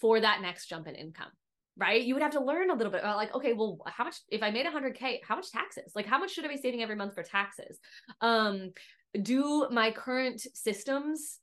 for 0.00 0.20
that 0.20 0.42
next 0.42 0.66
jump 0.66 0.88
in 0.88 0.94
income 0.94 1.30
right? 1.76 2.02
You 2.02 2.14
would 2.14 2.22
have 2.22 2.32
to 2.32 2.44
learn 2.44 2.70
a 2.70 2.74
little 2.74 2.92
bit 2.92 3.00
about 3.00 3.16
like 3.16 3.34
okay 3.34 3.52
well 3.52 3.78
how 3.86 4.04
much 4.04 4.16
if 4.28 4.42
i 4.42 4.50
made 4.50 4.66
100k 4.66 5.20
how 5.26 5.36
much 5.36 5.50
taxes? 5.50 5.92
Like 5.94 6.06
how 6.06 6.18
much 6.18 6.32
should 6.32 6.44
i 6.44 6.48
be 6.48 6.56
saving 6.56 6.82
every 6.82 6.96
month 6.96 7.14
for 7.14 7.22
taxes? 7.22 7.78
Um 8.20 8.72
do 9.20 9.68
my 9.70 9.90
current 9.90 10.40
systems 10.54 11.38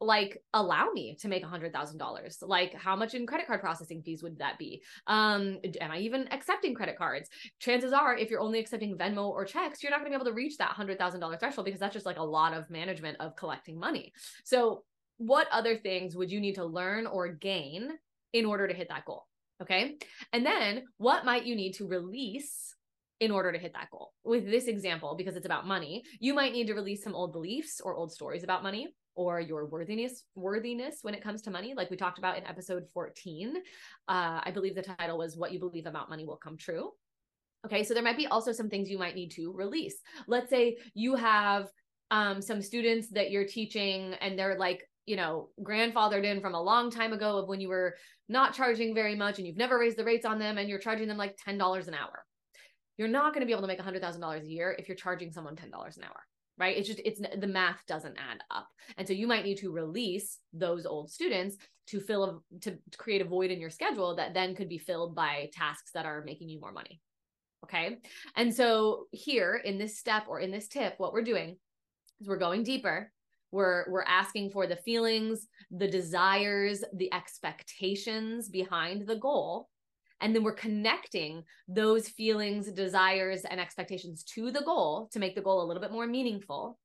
like 0.00 0.42
allow 0.52 0.90
me 0.92 1.16
to 1.20 1.28
make 1.28 1.42
a 1.42 1.48
hundred 1.48 1.72
thousand 1.72 1.98
dollars? 1.98 2.38
Like 2.40 2.74
how 2.74 2.94
much 2.94 3.14
in 3.14 3.26
credit 3.26 3.46
card 3.46 3.60
processing 3.60 4.02
fees 4.02 4.22
would 4.22 4.38
that 4.38 4.58
be? 4.58 4.82
Um 5.06 5.58
am 5.80 5.90
i 5.90 5.98
even 5.98 6.28
accepting 6.32 6.74
credit 6.74 6.96
cards? 6.96 7.28
Chances 7.58 7.92
are 7.92 8.16
if 8.16 8.30
you're 8.30 8.40
only 8.40 8.60
accepting 8.60 8.96
venmo 8.96 9.28
or 9.28 9.44
checks 9.44 9.82
you're 9.82 9.90
not 9.90 10.00
going 10.00 10.12
to 10.12 10.18
be 10.18 10.20
able 10.20 10.30
to 10.30 10.36
reach 10.36 10.56
that 10.58 10.70
hundred 10.70 10.98
thousand 10.98 11.20
dollar 11.20 11.36
threshold 11.36 11.64
because 11.64 11.80
that's 11.80 11.94
just 11.94 12.06
like 12.06 12.18
a 12.18 12.22
lot 12.22 12.54
of 12.54 12.70
management 12.70 13.16
of 13.20 13.34
collecting 13.36 13.78
money. 13.78 14.12
So 14.44 14.84
what 15.16 15.46
other 15.52 15.76
things 15.76 16.16
would 16.16 16.30
you 16.30 16.40
need 16.40 16.56
to 16.56 16.64
learn 16.64 17.06
or 17.06 17.28
gain 17.28 17.88
in 18.32 18.44
order 18.44 18.66
to 18.66 18.74
hit 18.74 18.88
that 18.88 19.04
goal 19.04 19.26
Okay. 19.62 19.96
And 20.32 20.44
then 20.44 20.84
what 20.96 21.24
might 21.24 21.46
you 21.46 21.54
need 21.54 21.72
to 21.74 21.86
release 21.86 22.74
in 23.20 23.30
order 23.30 23.52
to 23.52 23.58
hit 23.58 23.72
that 23.74 23.90
goal? 23.90 24.12
With 24.24 24.46
this 24.50 24.66
example, 24.66 25.14
because 25.16 25.36
it's 25.36 25.46
about 25.46 25.66
money, 25.66 26.02
you 26.20 26.34
might 26.34 26.52
need 26.52 26.66
to 26.66 26.74
release 26.74 27.02
some 27.02 27.14
old 27.14 27.32
beliefs 27.32 27.80
or 27.80 27.94
old 27.94 28.12
stories 28.12 28.42
about 28.42 28.62
money 28.62 28.88
or 29.16 29.40
your 29.40 29.66
worthiness 29.66 30.24
worthiness 30.34 30.98
when 31.02 31.14
it 31.14 31.22
comes 31.22 31.42
to 31.42 31.50
money 31.50 31.74
like 31.76 31.90
we 31.90 31.96
talked 31.96 32.18
about 32.18 32.36
in 32.36 32.44
episode 32.46 32.84
14 32.92 33.56
uh, 34.08 34.40
i 34.42 34.50
believe 34.52 34.74
the 34.74 34.82
title 34.82 35.18
was 35.18 35.36
what 35.36 35.52
you 35.52 35.58
believe 35.58 35.86
about 35.86 36.10
money 36.10 36.24
will 36.24 36.36
come 36.36 36.56
true 36.56 36.90
okay 37.64 37.84
so 37.84 37.94
there 37.94 38.02
might 38.02 38.16
be 38.16 38.26
also 38.26 38.52
some 38.52 38.68
things 38.68 38.90
you 38.90 38.98
might 38.98 39.14
need 39.14 39.30
to 39.30 39.52
release 39.52 39.96
let's 40.26 40.50
say 40.50 40.76
you 40.94 41.14
have 41.14 41.68
um, 42.10 42.40
some 42.42 42.60
students 42.60 43.08
that 43.10 43.30
you're 43.30 43.46
teaching 43.46 44.14
and 44.20 44.38
they're 44.38 44.58
like 44.58 44.86
you 45.06 45.16
know, 45.16 45.50
grandfathered 45.62 46.24
in 46.24 46.40
from 46.40 46.54
a 46.54 46.62
long 46.62 46.90
time 46.90 47.12
ago 47.12 47.38
of 47.38 47.48
when 47.48 47.60
you 47.60 47.68
were 47.68 47.96
not 48.28 48.54
charging 48.54 48.94
very 48.94 49.14
much 49.14 49.38
and 49.38 49.46
you've 49.46 49.56
never 49.56 49.78
raised 49.78 49.98
the 49.98 50.04
rates 50.04 50.24
on 50.24 50.38
them 50.38 50.58
and 50.58 50.68
you're 50.68 50.78
charging 50.78 51.08
them 51.08 51.16
like 51.16 51.36
$10 51.46 51.88
an 51.88 51.94
hour. 51.94 52.24
You're 52.96 53.08
not 53.08 53.34
going 53.34 53.40
to 53.40 53.46
be 53.46 53.52
able 53.52 53.62
to 53.62 53.68
make 53.68 53.80
$100,000 53.80 54.42
a 54.42 54.46
year 54.46 54.74
if 54.78 54.88
you're 54.88 54.96
charging 54.96 55.32
someone 55.32 55.56
$10 55.56 55.64
an 55.64 56.04
hour, 56.04 56.22
right? 56.58 56.76
It's 56.76 56.88
just, 56.88 57.00
it's 57.04 57.20
the 57.20 57.46
math 57.46 57.80
doesn't 57.86 58.16
add 58.16 58.38
up. 58.50 58.68
And 58.96 59.06
so 59.06 59.12
you 59.12 59.26
might 59.26 59.44
need 59.44 59.58
to 59.58 59.72
release 59.72 60.38
those 60.52 60.86
old 60.86 61.10
students 61.10 61.56
to 61.88 62.00
fill, 62.00 62.24
a, 62.24 62.60
to 62.60 62.78
create 62.96 63.20
a 63.20 63.26
void 63.26 63.50
in 63.50 63.60
your 63.60 63.70
schedule 63.70 64.16
that 64.16 64.32
then 64.32 64.54
could 64.54 64.68
be 64.68 64.78
filled 64.78 65.14
by 65.14 65.50
tasks 65.52 65.90
that 65.92 66.06
are 66.06 66.22
making 66.24 66.48
you 66.48 66.60
more 66.60 66.72
money. 66.72 67.00
Okay. 67.64 67.98
And 68.36 68.54
so 68.54 69.06
here 69.10 69.60
in 69.62 69.78
this 69.78 69.98
step 69.98 70.24
or 70.28 70.38
in 70.38 70.50
this 70.50 70.68
tip, 70.68 70.94
what 70.98 71.12
we're 71.12 71.22
doing 71.22 71.56
is 72.20 72.28
we're 72.28 72.36
going 72.36 72.62
deeper 72.62 73.10
we're 73.54 73.84
we're 73.88 74.02
asking 74.02 74.50
for 74.50 74.66
the 74.66 74.76
feelings 74.76 75.46
the 75.70 75.86
desires 75.86 76.82
the 76.92 77.12
expectations 77.14 78.48
behind 78.48 79.06
the 79.06 79.16
goal. 79.16 79.68
And 80.20 80.34
then 80.34 80.42
we're 80.42 80.52
connecting 80.52 81.44
those 81.68 82.08
feelings 82.08 82.70
desires 82.72 83.42
and 83.44 83.60
expectations 83.60 84.24
to 84.34 84.50
the 84.50 84.62
goal 84.62 85.08
to 85.12 85.18
make 85.18 85.34
the 85.34 85.42
goal 85.42 85.62
a 85.62 85.66
little 85.66 85.82
bit 85.82 85.92
more 85.92 86.06
meaningful. 86.06 86.78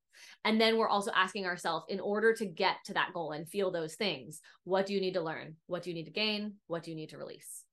And 0.43 0.59
then 0.59 0.77
we're 0.77 0.89
also 0.89 1.11
asking 1.15 1.45
ourselves 1.45 1.85
in 1.89 1.99
order 1.99 2.33
to 2.33 2.45
get 2.45 2.75
to 2.85 2.93
that 2.93 3.13
goal 3.13 3.31
and 3.31 3.47
feel 3.47 3.71
those 3.71 3.95
things 3.95 4.41
what 4.63 4.85
do 4.85 4.93
you 4.93 5.01
need 5.01 5.13
to 5.15 5.21
learn? 5.21 5.55
What 5.67 5.83
do 5.83 5.89
you 5.89 5.95
need 5.95 6.05
to 6.05 6.11
gain? 6.11 6.55
What 6.67 6.83
do 6.83 6.91
you 6.91 6.97
need 6.97 7.09
to 7.09 7.17
release 7.17 7.63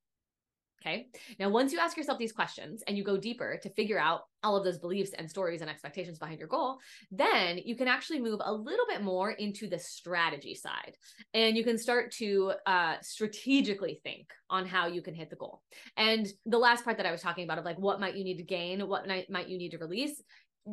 Okay. 0.87 1.09
Now, 1.41 1.49
once 1.49 1.73
you 1.73 1.81
ask 1.81 1.97
yourself 1.97 2.19
these 2.19 2.33
questions 2.33 2.85
and 2.87 2.97
you 2.97 3.03
go 3.03 3.17
deeper 3.17 3.59
to 3.61 3.71
figure 3.71 3.99
out 3.99 4.23
all 4.45 4.57
of 4.57 4.63
those 4.63 4.79
beliefs 4.79 5.13
and 5.19 5.29
stories 5.29 5.61
and 5.61 5.69
expectations 5.69 6.19
behind 6.19 6.39
your 6.39 6.47
goal, 6.47 6.79
then 7.11 7.59
you 7.65 7.75
can 7.75 7.89
actually 7.89 8.21
move 8.21 8.41
a 8.45 8.53
little 8.53 8.87
bit 8.89 9.03
more 9.03 9.33
into 9.33 9.69
the 9.69 9.79
strategy 9.79 10.55
side. 10.55 10.95
And 11.35 11.57
you 11.57 11.65
can 11.65 11.77
start 11.77 12.13
to 12.19 12.53
uh, 12.67 12.97
strategically 13.03 14.01
think 14.05 14.31
on 14.49 14.65
how 14.65 14.87
you 14.87 15.03
can 15.03 15.15
hit 15.15 15.29
the 15.29 15.37
goal. 15.37 15.63
And 15.97 16.29
the 16.45 16.59
last 16.59 16.85
part 16.85 16.99
that 16.99 17.07
I 17.07 17.11
was 17.11 17.23
talking 17.23 17.45
about 17.45 17.59
of 17.59 17.65
like 17.65 17.79
what 17.79 17.99
might 17.99 18.17
you 18.17 18.23
need 18.23 18.37
to 18.37 18.45
gain, 18.45 18.87
what 18.87 19.09
might 19.09 19.49
you 19.49 19.59
need 19.59 19.71
to 19.71 19.79
release, 19.79 20.23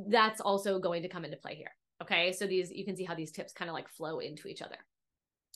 that's 0.10 0.42
also 0.42 0.78
going 0.80 1.02
to 1.02 1.10
come 1.10 1.26
into 1.26 1.38
play 1.38 1.56
here. 1.56 1.72
Okay. 2.04 2.34
So 2.34 2.46
these, 2.46 2.72
you 2.72 2.86
can 2.86 2.96
see 2.96 3.04
how 3.04 3.16
these 3.16 3.32
tips 3.32 3.54
kind 3.54 3.70
of 3.70 3.74
like 3.74 3.90
flow 3.90 4.20
into 4.20 4.48
each 4.48 4.62
other. 4.62 4.78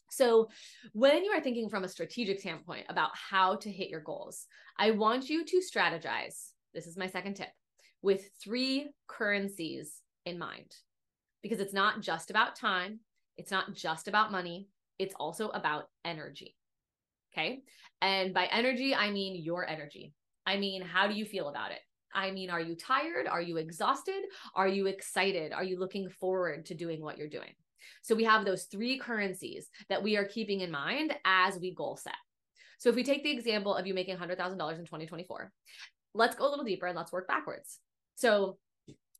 So, 0.09 0.49
when 0.93 1.23
you 1.23 1.31
are 1.31 1.41
thinking 1.41 1.69
from 1.69 1.83
a 1.83 1.89
strategic 1.89 2.39
standpoint 2.39 2.85
about 2.89 3.11
how 3.13 3.55
to 3.57 3.71
hit 3.71 3.89
your 3.89 4.01
goals, 4.01 4.45
I 4.77 4.91
want 4.91 5.29
you 5.29 5.43
to 5.45 5.61
strategize. 5.61 6.51
This 6.73 6.87
is 6.87 6.97
my 6.97 7.07
second 7.07 7.35
tip 7.35 7.49
with 8.01 8.29
three 8.41 8.89
currencies 9.07 10.01
in 10.25 10.37
mind 10.37 10.75
because 11.41 11.59
it's 11.59 11.73
not 11.73 12.01
just 12.01 12.29
about 12.29 12.55
time, 12.55 12.99
it's 13.37 13.51
not 13.51 13.73
just 13.73 14.07
about 14.07 14.31
money, 14.31 14.67
it's 14.99 15.15
also 15.19 15.49
about 15.49 15.89
energy. 16.05 16.55
Okay. 17.33 17.63
And 18.01 18.33
by 18.33 18.47
energy, 18.51 18.95
I 18.95 19.11
mean 19.11 19.41
your 19.43 19.67
energy. 19.67 20.13
I 20.45 20.57
mean, 20.57 20.81
how 20.81 21.07
do 21.07 21.13
you 21.13 21.25
feel 21.25 21.49
about 21.49 21.71
it? 21.71 21.79
I 22.13 22.31
mean, 22.31 22.49
are 22.49 22.61
you 22.61 22.75
tired? 22.75 23.27
Are 23.27 23.41
you 23.41 23.57
exhausted? 23.57 24.23
Are 24.55 24.67
you 24.67 24.87
excited? 24.87 25.51
Are 25.51 25.63
you 25.63 25.79
looking 25.79 26.09
forward 26.09 26.65
to 26.67 26.73
doing 26.73 27.01
what 27.01 27.17
you're 27.17 27.27
doing? 27.27 27.53
So 28.03 28.15
we 28.15 28.23
have 28.25 28.45
those 28.45 28.63
three 28.63 28.97
currencies 28.97 29.69
that 29.89 30.03
we 30.03 30.17
are 30.17 30.25
keeping 30.25 30.61
in 30.61 30.71
mind 30.71 31.13
as 31.25 31.59
we 31.59 31.73
goal 31.73 31.97
set. 31.97 32.15
So 32.79 32.89
if 32.89 32.95
we 32.95 33.03
take 33.03 33.23
the 33.23 33.31
example 33.31 33.75
of 33.75 33.87
you 33.87 33.93
making 33.93 34.17
$100,000 34.17 34.39
in 34.39 34.57
2024, 34.57 35.51
let's 36.13 36.35
go 36.35 36.47
a 36.47 36.49
little 36.49 36.65
deeper 36.65 36.87
and 36.87 36.95
let's 36.95 37.11
work 37.11 37.27
backwards. 37.27 37.79
So 38.15 38.57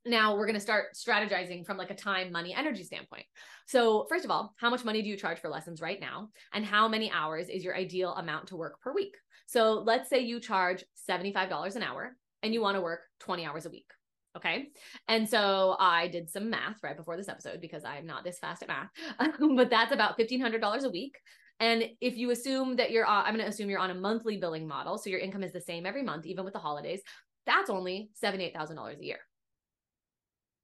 now 0.08 0.36
we're 0.36 0.46
going 0.46 0.56
to 0.56 0.60
start 0.60 0.96
strategizing 0.96 1.66
from 1.66 1.78
like 1.78 1.92
a 1.92 1.96
time 1.96 2.32
money 2.32 2.54
energy 2.54 2.84
standpoint 2.84 3.26
so 3.66 4.06
first 4.10 4.26
of 4.26 4.32
all 4.32 4.54
how 4.58 4.70
much 4.70 4.86
money 4.86 5.02
do 5.02 5.10
you 5.10 5.18
charge 5.18 5.40
for 5.40 5.50
lessons 5.50 5.82
right 5.82 6.00
now 6.00 6.30
and 6.54 6.66
how 6.66 6.88
many 6.88 7.12
hours 7.12 7.50
is 7.50 7.64
your 7.64 7.76
ideal 7.76 8.14
amount 8.14 8.48
to 8.48 8.56
work 8.56 8.80
per 8.82 8.94
week 8.94 9.16
so 9.46 9.84
let's 9.86 10.10
say 10.10 10.20
you 10.20 10.40
charge 10.40 10.84
$75 11.10 11.76
an 11.76 11.84
hour 11.84 12.16
and 12.42 12.54
you 12.54 12.62
want 12.62 12.76
to 12.76 12.82
work 12.82 13.02
20 13.20 13.46
hours 13.46 13.66
a 13.66 13.70
week 13.70 13.90
Okay. 14.38 14.68
And 15.08 15.28
so 15.28 15.76
I 15.80 16.08
did 16.08 16.30
some 16.30 16.52
math 16.52 16.84
right 16.84 16.96
before 16.96 17.18
this 17.18 17.28
episode 17.28 17.60
because 17.60 17.84
I'm 17.84 18.06
not 18.06 18.24
this 18.24 18.38
fast 18.38 18.62
at 18.62 18.68
math, 18.68 18.90
but 19.56 19.70
that's 19.72 19.92
about 19.92 20.18
$1,500 20.18 20.84
a 20.84 20.90
week. 20.90 21.18
And 21.60 21.86
if 22.02 22.18
you 22.18 22.30
assume 22.30 22.76
that 22.76 22.92
you're, 22.92 23.08
uh, 23.08 23.24
I'm 23.24 23.34
going 23.34 23.44
to 23.44 23.50
assume 23.50 23.68
you're 23.70 23.80
on 23.80 23.90
a 23.90 23.96
monthly 23.96 24.38
billing 24.38 24.68
model. 24.68 25.00
So 25.00 25.10
your 25.10 25.20
income 25.20 25.44
is 25.44 25.54
the 25.54 25.62
same 25.62 25.88
every 25.88 26.04
month, 26.04 26.28
even 26.28 26.46
with 26.46 26.54
the 26.54 26.60
holidays. 26.60 27.02
That's 27.48 27.72
only 27.72 28.12
$78,000 28.24 29.00
a 29.00 29.04
year. 29.04 29.20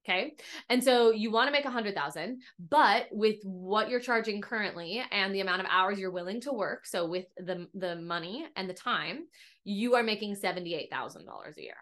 Okay. 0.06 0.34
And 0.70 0.84
so 0.84 1.12
you 1.12 1.32
want 1.32 1.48
to 1.48 1.52
make 1.52 1.66
a 1.66 1.72
hundred 1.72 1.96
thousand, 1.96 2.42
but 2.70 3.08
with 3.12 3.38
what 3.44 3.90
you're 3.90 4.02
charging 4.02 4.42
currently 4.42 5.02
and 5.12 5.34
the 5.34 5.40
amount 5.40 5.62
of 5.62 5.68
hours 5.72 5.98
you're 5.98 6.12
willing 6.12 6.42
to 6.42 6.52
work. 6.52 6.86
So 6.86 7.08
with 7.08 7.26
the, 7.38 7.68
the 7.74 7.96
money 7.96 8.46
and 8.56 8.70
the 8.70 8.74
time, 8.74 9.22
you 9.64 9.96
are 9.96 10.04
making 10.04 10.36
$78,000 10.36 11.58
a 11.58 11.62
year 11.62 11.76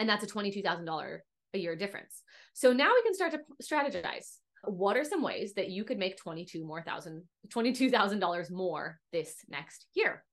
and 0.00 0.08
that's 0.08 0.24
a 0.24 0.26
$22,000 0.26 1.18
a 1.52 1.58
year 1.58 1.76
difference. 1.76 2.22
So 2.54 2.72
now 2.72 2.90
we 2.94 3.02
can 3.02 3.14
start 3.14 3.32
to 3.32 3.40
strategize. 3.62 4.38
What 4.64 4.96
are 4.96 5.04
some 5.04 5.22
ways 5.22 5.54
that 5.54 5.70
you 5.70 5.84
could 5.84 5.98
make 5.98 6.16
22 6.16 6.64
more 6.64 6.82
thousand, 6.82 7.22
$22,000 7.48 8.50
more 8.50 8.98
this 9.12 9.36
next 9.48 9.86
year? 9.94 10.24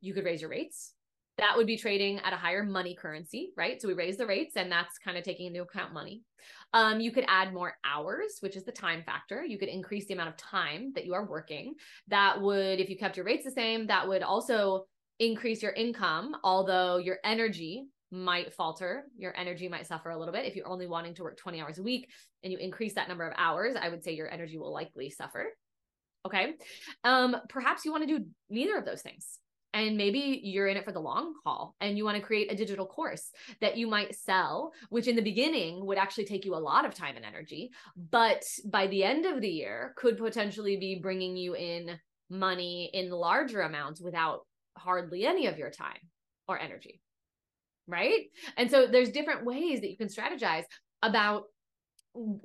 You 0.00 0.12
could 0.12 0.24
raise 0.24 0.40
your 0.40 0.50
rates. 0.50 0.92
That 1.38 1.56
would 1.56 1.66
be 1.66 1.78
trading 1.78 2.18
at 2.18 2.32
a 2.32 2.36
higher 2.36 2.64
money 2.64 2.94
currency, 2.94 3.52
right? 3.56 3.80
So 3.80 3.88
we 3.88 3.94
raise 3.94 4.16
the 4.16 4.26
rates 4.26 4.56
and 4.56 4.70
that's 4.70 4.98
kind 4.98 5.16
of 5.16 5.24
taking 5.24 5.46
into 5.46 5.62
account 5.62 5.94
money. 5.94 6.22
Um, 6.74 7.00
you 7.00 7.12
could 7.12 7.24
add 7.28 7.54
more 7.54 7.74
hours, 7.84 8.38
which 8.40 8.56
is 8.56 8.64
the 8.64 8.72
time 8.72 9.02
factor. 9.04 9.44
You 9.44 9.58
could 9.58 9.68
increase 9.68 10.06
the 10.06 10.14
amount 10.14 10.30
of 10.30 10.36
time 10.36 10.92
that 10.96 11.06
you 11.06 11.14
are 11.14 11.24
working. 11.24 11.74
That 12.08 12.40
would, 12.40 12.80
if 12.80 12.90
you 12.90 12.98
kept 12.98 13.16
your 13.16 13.26
rates 13.26 13.44
the 13.44 13.52
same, 13.52 13.86
that 13.86 14.06
would 14.06 14.22
also 14.22 14.86
increase 15.18 15.62
your 15.62 15.72
income, 15.72 16.36
although 16.42 16.98
your 16.98 17.18
energy 17.24 17.86
might 18.10 18.52
falter. 18.52 19.04
Your 19.16 19.36
energy 19.36 19.68
might 19.68 19.86
suffer 19.86 20.10
a 20.10 20.18
little 20.18 20.32
bit. 20.32 20.44
If 20.44 20.56
you're 20.56 20.68
only 20.68 20.86
wanting 20.86 21.14
to 21.14 21.22
work 21.22 21.36
20 21.36 21.60
hours 21.60 21.78
a 21.78 21.82
week 21.82 22.08
and 22.42 22.52
you 22.52 22.58
increase 22.58 22.94
that 22.94 23.08
number 23.08 23.26
of 23.26 23.34
hours, 23.36 23.76
I 23.80 23.88
would 23.88 24.02
say 24.02 24.12
your 24.12 24.32
energy 24.32 24.58
will 24.58 24.72
likely 24.72 25.10
suffer. 25.10 25.46
Okay. 26.26 26.54
Um, 27.04 27.36
perhaps 27.48 27.84
you 27.84 27.92
want 27.92 28.06
to 28.08 28.18
do 28.18 28.26
neither 28.48 28.76
of 28.76 28.84
those 28.84 29.02
things. 29.02 29.38
And 29.72 29.96
maybe 29.96 30.40
you're 30.42 30.66
in 30.66 30.76
it 30.76 30.84
for 30.84 30.90
the 30.90 31.00
long 31.00 31.34
haul 31.44 31.76
and 31.80 31.96
you 31.96 32.04
want 32.04 32.16
to 32.16 32.22
create 32.22 32.50
a 32.50 32.56
digital 32.56 32.86
course 32.86 33.30
that 33.60 33.76
you 33.76 33.86
might 33.86 34.16
sell, 34.16 34.72
which 34.88 35.06
in 35.06 35.14
the 35.14 35.22
beginning 35.22 35.86
would 35.86 35.96
actually 35.96 36.24
take 36.24 36.44
you 36.44 36.56
a 36.56 36.58
lot 36.58 36.84
of 36.84 36.92
time 36.92 37.14
and 37.14 37.24
energy, 37.24 37.70
but 38.10 38.42
by 38.64 38.88
the 38.88 39.04
end 39.04 39.26
of 39.26 39.40
the 39.40 39.48
year 39.48 39.94
could 39.96 40.18
potentially 40.18 40.76
be 40.76 40.98
bringing 41.00 41.36
you 41.36 41.54
in 41.54 41.98
money 42.28 42.90
in 42.92 43.10
larger 43.10 43.60
amounts 43.60 44.00
without 44.00 44.40
hardly 44.76 45.24
any 45.24 45.46
of 45.46 45.56
your 45.56 45.70
time 45.70 45.98
or 46.48 46.58
energy. 46.58 47.00
Right. 47.90 48.26
And 48.56 48.70
so 48.70 48.86
there's 48.86 49.10
different 49.10 49.44
ways 49.44 49.80
that 49.80 49.90
you 49.90 49.96
can 49.96 50.08
strategize 50.08 50.62
about 51.02 51.44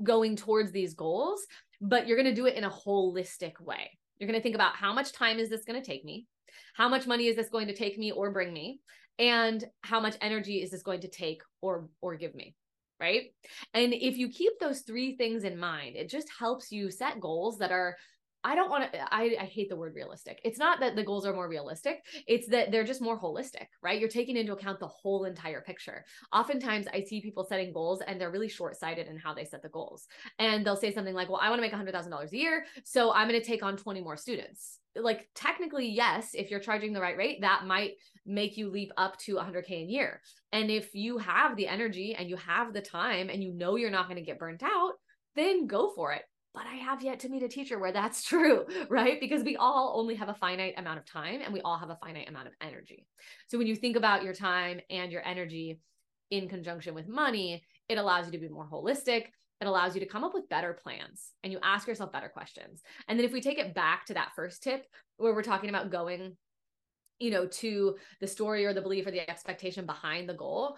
going 0.04 0.36
towards 0.36 0.72
these 0.72 0.96
goals, 0.96 1.46
but 1.82 2.08
you're 2.08 2.18
going 2.18 2.34
to 2.34 2.42
do 2.42 2.48
it 2.48 2.56
in 2.56 2.64
a 2.64 2.70
holistic 2.70 3.60
way. 3.62 3.92
You're 4.18 4.28
going 4.28 4.40
to 4.40 4.44
think 4.44 4.56
about 4.56 4.76
how 4.76 4.92
much 4.92 5.14
time 5.14 5.38
is 5.38 5.50
this 5.50 5.66
going 5.66 5.80
to 5.80 5.86
take 5.86 6.04
me? 6.04 6.26
How 6.74 6.90
much 6.90 7.06
money 7.06 7.28
is 7.28 7.36
this 7.36 7.50
going 7.50 7.68
to 7.68 7.76
take 7.76 7.98
me 7.98 8.12
or 8.12 8.32
bring 8.32 8.52
me? 8.54 8.80
And 9.20 9.64
how 9.82 10.00
much 10.00 10.16
energy 10.20 10.64
is 10.64 10.72
this 10.72 10.82
going 10.82 11.02
to 11.02 11.08
take 11.08 11.42
or 11.62 11.90
or 12.02 12.16
give 12.16 12.34
me? 12.34 12.56
Right? 13.00 13.34
And 13.74 13.94
if 13.94 14.18
you 14.18 14.30
keep 14.30 14.54
those 14.60 14.82
three 14.82 15.16
things 15.16 15.44
in 15.44 15.60
mind, 15.60 15.96
it 15.96 16.10
just 16.10 16.30
helps 16.40 16.72
you 16.72 16.90
set 16.90 17.20
goals 17.20 17.60
that 17.60 17.72
are 17.72 17.96
I 18.46 18.54
don't 18.54 18.70
want 18.70 18.94
to, 18.94 19.14
I, 19.14 19.36
I 19.42 19.46
hate 19.46 19.70
the 19.70 19.76
word 19.76 19.96
realistic. 19.96 20.40
It's 20.44 20.60
not 20.60 20.80
that 20.80 20.96
the 20.96 21.04
goals 21.04 21.26
are 21.26 21.34
more 21.34 21.50
realistic, 21.50 22.04
it's 22.28 22.48
that 22.50 22.72
they're 22.72 22.84
just 22.84 23.02
more 23.02 23.20
holistic, 23.20 23.66
right? 23.82 24.00
You're 24.00 24.08
taking 24.08 24.38
into 24.38 24.54
account 24.54 24.80
the 24.80 24.88
whole 24.88 25.26
entire 25.26 25.62
picture. 25.62 26.06
Oftentimes, 26.32 26.86
I 26.94 27.02
see 27.02 27.22
people 27.22 27.44
setting 27.44 27.74
goals 27.74 28.04
and 28.06 28.22
they're 28.22 28.30
really 28.30 28.48
short 28.48 28.78
sighted 28.78 29.08
in 29.08 29.18
how 29.18 29.34
they 29.34 29.46
set 29.46 29.64
the 29.64 29.70
goals. 29.70 30.06
And 30.38 30.64
they'll 30.64 30.76
say 30.76 30.94
something 30.94 31.16
like, 31.16 31.28
Well, 31.28 31.40
I 31.42 31.50
want 31.50 31.60
to 31.60 31.68
make 31.68 31.74
$100,000 31.74 32.32
a 32.32 32.38
year. 32.38 32.66
So 32.84 33.12
I'm 33.12 33.28
going 33.28 33.42
to 33.42 33.46
take 33.46 33.64
on 33.64 33.78
20 33.78 34.02
more 34.02 34.16
students. 34.16 34.78
Like, 34.96 35.28
technically, 35.34 35.90
yes, 35.90 36.30
if 36.36 36.52
you're 36.52 36.60
charging 36.60 36.94
the 36.94 37.02
right 37.02 37.18
rate, 37.18 37.42
that 37.42 37.66
might 37.66 37.94
make 38.28 38.58
you 38.58 38.70
leap 38.70 38.92
up 38.96 39.18
to 39.22 39.38
100K 39.38 39.72
a 39.72 39.86
year. 39.86 40.22
And 40.52 40.70
if 40.70 40.94
you 40.94 41.18
have 41.18 41.56
the 41.56 41.68
energy 41.68 42.16
and 42.18 42.30
you 42.30 42.36
have 42.38 42.74
the 42.74 42.82
time 42.82 43.30
and 43.30 43.44
you 43.44 43.54
know 43.54 43.76
you're 43.76 43.90
not 43.90 44.08
going 44.08 44.18
to 44.18 44.26
get 44.26 44.38
burnt 44.38 44.62
out, 44.62 44.94
then 45.36 45.66
go 45.66 45.92
for 45.96 46.14
it 46.14 46.22
but 46.56 46.66
I 46.66 46.76
have 46.76 47.04
yet 47.04 47.20
to 47.20 47.30
meet 47.30 47.44
a 47.44 47.50
teacher 47.50 47.78
where 47.78 47.92
that's 47.92 48.24
true, 48.28 48.66
right? 48.90 49.20
Because 49.20 49.44
we 49.44 49.58
all 49.58 49.94
only 49.98 50.16
have 50.16 50.30
a 50.30 50.34
finite 50.34 50.76
amount 50.78 51.00
of 51.00 51.06
time 51.06 51.42
and 51.44 51.54
we 51.54 51.62
all 51.62 51.78
have 51.78 51.90
a 51.90 51.98
finite 51.98 52.30
amount 52.30 52.48
of 52.48 52.54
energy. 52.62 53.06
So 53.48 53.58
when 53.58 53.68
you 53.68 53.76
think 53.76 53.98
about 53.98 54.24
your 54.24 54.34
time 54.34 54.80
and 54.90 55.12
your 55.12 55.26
energy 55.26 55.80
in 56.32 56.48
conjunction 56.48 56.96
with 56.96 57.08
money, 57.08 57.64
it 57.90 57.98
allows 57.98 58.26
you 58.26 58.32
to 58.32 58.38
be 58.40 58.50
more 58.50 58.68
holistic. 58.68 59.26
It 59.62 59.68
allows 59.68 59.96
you 59.96 60.02
to 60.02 60.08
come 60.08 60.24
up 60.24 60.34
with 60.34 60.50
better 60.50 60.78
plans 60.82 61.32
and 61.44 61.52
you 61.52 61.60
ask 61.62 61.88
yourself 61.88 62.12
better 62.12 62.30
questions. 62.30 62.82
And 63.08 63.20
then 63.20 63.26
if 63.26 63.34
we 63.34 63.42
take 63.42 63.60
it 63.60 63.76
back 63.76 64.06
to 64.06 64.14
that 64.16 64.32
first 64.36 64.64
tip 64.64 64.86
where 65.18 65.34
we're 65.34 65.44
talking 65.44 65.70
about 65.70 65.92
going, 65.92 66.36
you 67.20 67.32
know, 67.32 67.48
to 67.48 67.96
the 68.20 68.28
story 68.28 68.66
or 68.66 68.74
the 68.74 68.82
belief 68.82 69.08
or 69.08 69.12
the 69.12 69.30
expectation 69.30 69.86
behind 69.86 70.28
the 70.28 70.34
goal, 70.34 70.78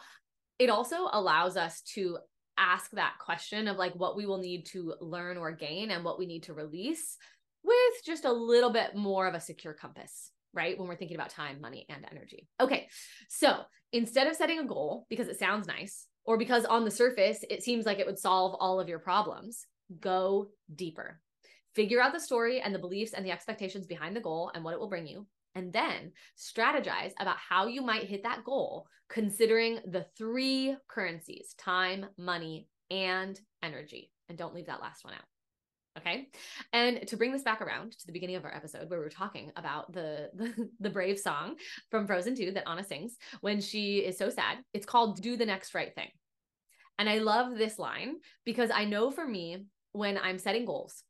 it 0.60 0.70
also 0.70 1.08
allows 1.12 1.58
us 1.58 1.82
to 1.82 2.18
ask 2.58 2.92
that 2.92 3.14
question 3.20 3.68
of 3.68 3.78
like 3.78 3.94
what 3.94 4.18
we 4.18 4.26
will 4.26 4.40
need 4.40 4.66
to 4.68 4.96
learn 5.02 5.38
or 5.38 5.52
gain 5.52 5.92
and 5.92 6.04
what 6.04 6.20
we 6.20 6.26
need 6.26 6.44
to 6.44 6.54
release 6.54 7.18
with 7.64 8.06
just 8.06 8.26
a 8.26 8.32
little 8.32 8.72
bit 8.72 8.96
more 8.96 9.28
of 9.28 9.34
a 9.34 9.40
secure 9.40 9.74
compass, 9.74 10.32
right? 10.54 10.78
When 10.78 10.88
we're 10.88 10.96
thinking 10.96 11.18
about 11.18 11.30
time, 11.30 11.62
money, 11.62 11.86
and 11.90 12.06
energy. 12.10 12.48
Okay. 12.60 12.88
So 13.30 13.62
instead 13.92 14.28
of 14.28 14.36
setting 14.36 14.60
a 14.60 14.66
goal 14.66 15.06
because 15.10 15.28
it 15.28 15.40
sounds 15.40 15.68
nice 15.68 16.08
or 16.26 16.38
because 16.38 16.66
on 16.66 16.86
the 16.86 16.92
surface 16.92 17.44
it 17.50 17.64
seems 17.64 17.86
like 17.86 18.00
it 18.00 18.06
would 18.06 18.20
solve 18.20 18.56
all 18.60 18.80
of 18.80 18.90
your 18.90 19.00
problems, 19.00 19.66
go 20.00 20.48
deeper. 20.74 21.20
Figure 21.76 22.02
out 22.02 22.14
the 22.14 22.20
story 22.20 22.60
and 22.60 22.74
the 22.74 22.80
beliefs 22.80 23.14
and 23.14 23.26
the 23.26 23.32
expectations 23.32 23.86
behind 23.86 24.16
the 24.16 24.22
goal 24.22 24.52
and 24.56 24.64
what 24.64 24.74
it 24.74 24.80
will 24.80 24.90
bring 24.90 25.06
you 25.06 25.28
and 25.58 25.74
then 25.74 26.12
strategize 26.38 27.14
about 27.20 27.38
how 27.38 27.66
you 27.66 27.82
might 27.82 28.04
hit 28.04 28.24
that 28.24 28.44
goal, 28.44 28.88
considering 29.10 29.80
the 29.86 30.06
three 30.16 30.78
currencies 30.88 31.56
time, 31.58 32.06
money, 32.16 32.70
and 32.92 33.40
energy. 33.64 34.12
And 34.30 34.38
don't 34.38 34.54
leave 34.54 34.68
that 34.68 34.82
last 34.82 35.04
one 35.04 35.16
out. 35.16 35.26
Okay. 35.98 36.28
And 36.74 37.08
to 37.08 37.18
bring 37.18 37.32
this 37.32 37.42
back 37.42 37.60
around 37.60 37.94
to 37.94 38.06
the 38.06 38.12
beginning 38.12 38.36
of 38.36 38.46
our 38.46 38.54
episode 38.54 38.88
where 38.88 39.00
we 39.00 39.06
were 39.06 39.10
talking 39.10 39.52
about 39.56 39.92
the, 39.92 40.30
the, 40.36 40.70
the 40.80 40.92
brave 40.92 41.18
song 41.18 41.56
from 41.90 42.06
Frozen 42.06 42.36
2 42.36 42.52
that 42.52 42.70
Anna 42.70 42.84
sings 42.84 43.18
when 43.42 43.60
she 43.60 43.98
is 43.98 44.16
so 44.16 44.30
sad, 44.30 44.60
it's 44.74 44.86
called 44.86 45.22
Do 45.24 45.36
the 45.38 45.46
Next 45.46 45.74
Right 45.74 45.96
Thing. 45.96 46.10
And 47.00 47.10
I 47.10 47.18
love 47.18 47.58
this 47.58 47.80
line 47.80 48.18
because 48.46 48.70
I 48.72 48.86
know 48.86 49.10
for 49.10 49.28
me, 49.28 49.66
when 49.94 50.20
I'm 50.20 50.38
setting 50.38 50.66
goals, 50.66 51.04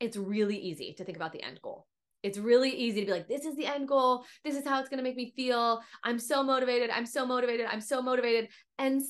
it's 0.00 0.16
really 0.16 0.58
easy 0.58 0.94
to 0.98 1.04
think 1.04 1.16
about 1.16 1.32
the 1.32 1.42
end 1.42 1.60
goal. 1.62 1.86
It's 2.22 2.38
really 2.38 2.70
easy 2.70 3.00
to 3.00 3.06
be 3.06 3.12
like, 3.12 3.28
this 3.28 3.44
is 3.44 3.56
the 3.56 3.66
end 3.66 3.88
goal. 3.88 4.24
This 4.44 4.56
is 4.56 4.66
how 4.66 4.78
it's 4.80 4.88
going 4.88 4.98
to 4.98 5.04
make 5.04 5.16
me 5.16 5.32
feel. 5.34 5.80
I'm 6.04 6.18
so 6.18 6.42
motivated. 6.42 6.90
I'm 6.90 7.06
so 7.06 7.26
motivated. 7.26 7.66
I'm 7.70 7.80
so 7.80 8.02
motivated. 8.02 8.48
And 8.78 9.02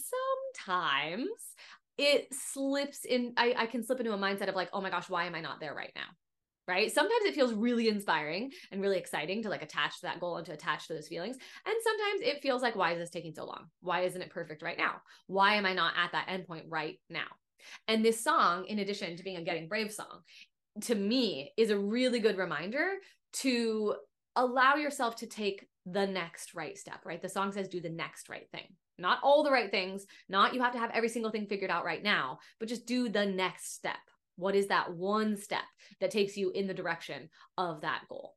sometimes 0.66 1.30
it 1.98 2.28
slips 2.32 3.04
in, 3.04 3.34
I, 3.36 3.54
I 3.56 3.66
can 3.66 3.82
slip 3.82 4.00
into 4.00 4.12
a 4.12 4.18
mindset 4.18 4.48
of 4.48 4.54
like, 4.54 4.70
oh 4.72 4.80
my 4.80 4.90
gosh, 4.90 5.08
why 5.08 5.26
am 5.26 5.34
I 5.34 5.40
not 5.40 5.60
there 5.60 5.74
right 5.74 5.92
now? 5.94 6.06
Right. 6.68 6.92
Sometimes 6.92 7.24
it 7.24 7.34
feels 7.34 7.52
really 7.52 7.88
inspiring 7.88 8.52
and 8.70 8.80
really 8.80 8.98
exciting 8.98 9.42
to 9.42 9.48
like 9.48 9.62
attach 9.62 10.00
to 10.00 10.06
that 10.06 10.20
goal 10.20 10.36
and 10.36 10.46
to 10.46 10.52
attach 10.52 10.86
to 10.86 10.94
those 10.94 11.08
feelings. 11.08 11.36
And 11.66 11.74
sometimes 11.82 12.20
it 12.22 12.42
feels 12.42 12.62
like, 12.62 12.76
why 12.76 12.92
is 12.92 12.98
this 12.98 13.10
taking 13.10 13.34
so 13.34 13.44
long? 13.44 13.66
Why 13.80 14.02
isn't 14.02 14.22
it 14.22 14.30
perfect 14.30 14.62
right 14.62 14.78
now? 14.78 15.02
Why 15.26 15.54
am 15.54 15.66
I 15.66 15.74
not 15.74 15.94
at 15.96 16.12
that 16.12 16.28
endpoint 16.28 16.66
right 16.68 17.00
now? 17.08 17.26
And 17.88 18.04
this 18.04 18.22
song, 18.22 18.66
in 18.66 18.78
addition 18.78 19.16
to 19.16 19.24
being 19.24 19.36
a 19.36 19.42
Getting 19.42 19.68
Brave 19.68 19.92
song, 19.92 20.20
to 20.82 20.94
me 20.94 21.52
is 21.56 21.70
a 21.70 21.78
really 21.78 22.20
good 22.20 22.38
reminder 22.38 22.94
to 23.32 23.94
allow 24.36 24.76
yourself 24.76 25.16
to 25.16 25.26
take 25.26 25.66
the 25.86 26.06
next 26.06 26.54
right 26.54 26.76
step, 26.76 27.00
right? 27.04 27.20
The 27.20 27.28
song 27.28 27.52
says 27.52 27.68
do 27.68 27.80
the 27.80 27.90
next 27.90 28.28
right 28.28 28.48
thing. 28.52 28.66
Not 28.98 29.18
all 29.22 29.42
the 29.42 29.50
right 29.50 29.70
things, 29.70 30.04
not 30.28 30.54
you 30.54 30.60
have 30.60 30.72
to 30.72 30.78
have 30.78 30.90
every 30.92 31.08
single 31.08 31.30
thing 31.30 31.46
figured 31.46 31.70
out 31.70 31.84
right 31.84 32.02
now, 32.02 32.38
but 32.58 32.68
just 32.68 32.86
do 32.86 33.08
the 33.08 33.26
next 33.26 33.74
step. 33.74 33.96
What 34.36 34.54
is 34.54 34.68
that 34.68 34.94
one 34.94 35.36
step 35.36 35.64
that 36.00 36.10
takes 36.10 36.36
you 36.36 36.50
in 36.50 36.66
the 36.66 36.74
direction 36.74 37.30
of 37.56 37.80
that 37.80 38.02
goal? 38.08 38.34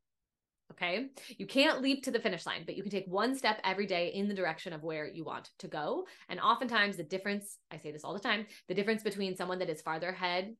Okay. 0.72 1.08
You 1.38 1.46
can't 1.46 1.82
leap 1.82 2.04
to 2.04 2.12
the 2.12 2.20
finish 2.20 2.46
line, 2.46 2.64
but 2.66 2.76
you 2.76 2.82
can 2.82 2.92
take 2.92 3.06
one 3.08 3.38
step 3.38 3.60
every 3.64 3.86
day 3.86 4.08
in 4.08 4.28
the 4.28 4.34
direction 4.34 4.74
of 4.74 4.84
where 4.84 5.08
you 5.08 5.24
want 5.24 5.50
to 5.60 5.68
go. 5.68 6.06
And 6.30 6.40
oftentimes, 6.40 6.98
the 6.98 7.04
difference, 7.04 7.58
I 7.70 7.78
say 7.78 7.92
this 7.92 8.04
all 8.04 8.14
the 8.14 8.20
time, 8.20 8.48
the 8.68 8.74
difference 8.74 9.04
between 9.04 9.36
someone 9.36 9.60
that 9.60 9.70
is 9.70 9.82
farther 9.82 10.10
ahead 10.10 10.56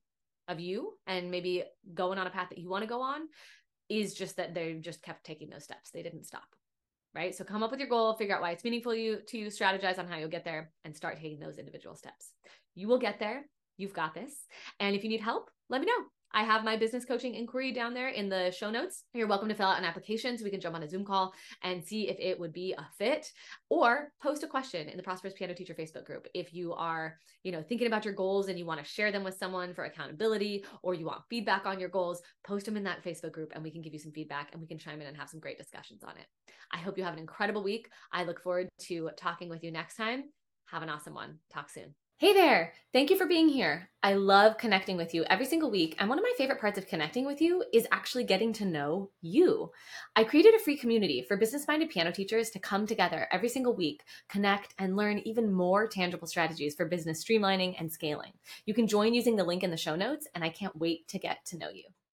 of 0.48 0.60
you 0.60 0.92
and 1.06 1.30
maybe 1.30 1.64
going 1.94 2.18
on 2.18 2.26
a 2.26 2.30
path 2.30 2.48
that 2.50 2.58
you 2.58 2.68
want 2.68 2.82
to 2.82 2.88
go 2.88 3.00
on 3.00 3.22
is 3.88 4.14
just 4.14 4.36
that 4.36 4.54
they 4.54 4.74
just 4.74 5.02
kept 5.02 5.24
taking 5.24 5.50
those 5.50 5.64
steps. 5.64 5.90
They 5.90 6.02
didn't 6.02 6.24
stop. 6.24 6.46
Right. 7.14 7.34
So 7.34 7.44
come 7.44 7.62
up 7.62 7.70
with 7.70 7.78
your 7.78 7.88
goal, 7.88 8.14
figure 8.14 8.34
out 8.34 8.42
why 8.42 8.50
it's 8.50 8.64
meaningful 8.64 8.92
you 8.92 9.18
to 9.28 9.38
you, 9.38 9.46
strategize 9.46 10.00
on 10.00 10.08
how 10.08 10.16
you'll 10.16 10.28
get 10.28 10.44
there 10.44 10.72
and 10.84 10.96
start 10.96 11.20
taking 11.20 11.38
those 11.38 11.58
individual 11.58 11.94
steps. 11.94 12.32
You 12.74 12.88
will 12.88 12.98
get 12.98 13.20
there. 13.20 13.44
You've 13.76 13.92
got 13.92 14.14
this. 14.14 14.34
And 14.80 14.96
if 14.96 15.04
you 15.04 15.10
need 15.10 15.20
help, 15.20 15.50
let 15.68 15.80
me 15.80 15.86
know. 15.86 16.04
I 16.34 16.42
have 16.42 16.64
my 16.64 16.76
business 16.76 17.04
coaching 17.04 17.36
inquiry 17.36 17.70
down 17.70 17.94
there 17.94 18.08
in 18.08 18.28
the 18.28 18.50
show 18.50 18.68
notes. 18.68 19.04
You're 19.14 19.28
welcome 19.28 19.48
to 19.48 19.54
fill 19.54 19.68
out 19.68 19.78
an 19.78 19.84
application 19.84 20.36
so 20.36 20.42
we 20.42 20.50
can 20.50 20.60
jump 20.60 20.74
on 20.74 20.82
a 20.82 20.88
Zoom 20.88 21.04
call 21.04 21.32
and 21.62 21.82
see 21.82 22.08
if 22.08 22.16
it 22.18 22.40
would 22.40 22.52
be 22.52 22.74
a 22.76 22.84
fit 22.98 23.30
or 23.70 24.10
post 24.20 24.42
a 24.42 24.48
question 24.48 24.88
in 24.88 24.96
the 24.96 25.02
Prosperous 25.02 25.34
Piano 25.34 25.54
Teacher 25.54 25.74
Facebook 25.74 26.04
group. 26.04 26.26
If 26.34 26.52
you 26.52 26.72
are, 26.72 27.16
you 27.44 27.52
know, 27.52 27.62
thinking 27.62 27.86
about 27.86 28.04
your 28.04 28.14
goals 28.14 28.48
and 28.48 28.58
you 28.58 28.66
want 28.66 28.80
to 28.80 28.84
share 28.84 29.12
them 29.12 29.22
with 29.22 29.38
someone 29.38 29.74
for 29.74 29.84
accountability 29.84 30.64
or 30.82 30.92
you 30.92 31.06
want 31.06 31.22
feedback 31.30 31.66
on 31.66 31.78
your 31.78 31.88
goals, 31.88 32.20
post 32.44 32.66
them 32.66 32.76
in 32.76 32.82
that 32.82 33.04
Facebook 33.04 33.30
group 33.30 33.52
and 33.54 33.62
we 33.62 33.70
can 33.70 33.80
give 33.80 33.92
you 33.92 34.00
some 34.00 34.12
feedback 34.12 34.48
and 34.50 34.60
we 34.60 34.66
can 34.66 34.76
chime 34.76 35.00
in 35.00 35.06
and 35.06 35.16
have 35.16 35.30
some 35.30 35.40
great 35.40 35.56
discussions 35.56 36.02
on 36.02 36.16
it. 36.16 36.26
I 36.72 36.78
hope 36.78 36.98
you 36.98 37.04
have 37.04 37.14
an 37.14 37.20
incredible 37.20 37.62
week. 37.62 37.88
I 38.12 38.24
look 38.24 38.42
forward 38.42 38.68
to 38.86 39.10
talking 39.16 39.48
with 39.48 39.62
you 39.62 39.70
next 39.70 39.94
time. 39.94 40.24
Have 40.66 40.82
an 40.82 40.90
awesome 40.90 41.14
one. 41.14 41.38
Talk 41.52 41.70
soon. 41.70 41.94
Hey 42.18 42.32
there! 42.32 42.74
Thank 42.92 43.10
you 43.10 43.16
for 43.16 43.26
being 43.26 43.48
here. 43.48 43.90
I 44.00 44.14
love 44.14 44.56
connecting 44.56 44.96
with 44.96 45.14
you 45.14 45.24
every 45.24 45.46
single 45.46 45.68
week, 45.68 45.96
and 45.98 46.08
one 46.08 46.16
of 46.16 46.22
my 46.22 46.32
favorite 46.38 46.60
parts 46.60 46.78
of 46.78 46.86
connecting 46.86 47.26
with 47.26 47.40
you 47.40 47.64
is 47.72 47.88
actually 47.90 48.22
getting 48.22 48.52
to 48.52 48.64
know 48.64 49.10
you. 49.20 49.72
I 50.14 50.22
created 50.22 50.54
a 50.54 50.60
free 50.60 50.76
community 50.76 51.24
for 51.26 51.36
business 51.36 51.66
minded 51.66 51.90
piano 51.90 52.12
teachers 52.12 52.50
to 52.50 52.60
come 52.60 52.86
together 52.86 53.26
every 53.32 53.48
single 53.48 53.74
week, 53.74 54.04
connect, 54.28 54.74
and 54.78 54.94
learn 54.96 55.18
even 55.24 55.52
more 55.52 55.88
tangible 55.88 56.28
strategies 56.28 56.76
for 56.76 56.86
business 56.86 57.24
streamlining 57.24 57.74
and 57.80 57.90
scaling. 57.90 58.34
You 58.64 58.74
can 58.74 58.86
join 58.86 59.12
using 59.12 59.34
the 59.34 59.42
link 59.42 59.64
in 59.64 59.72
the 59.72 59.76
show 59.76 59.96
notes, 59.96 60.28
and 60.36 60.44
I 60.44 60.50
can't 60.50 60.76
wait 60.76 61.08
to 61.08 61.18
get 61.18 61.44
to 61.46 61.58
know 61.58 61.70
you. 61.70 61.82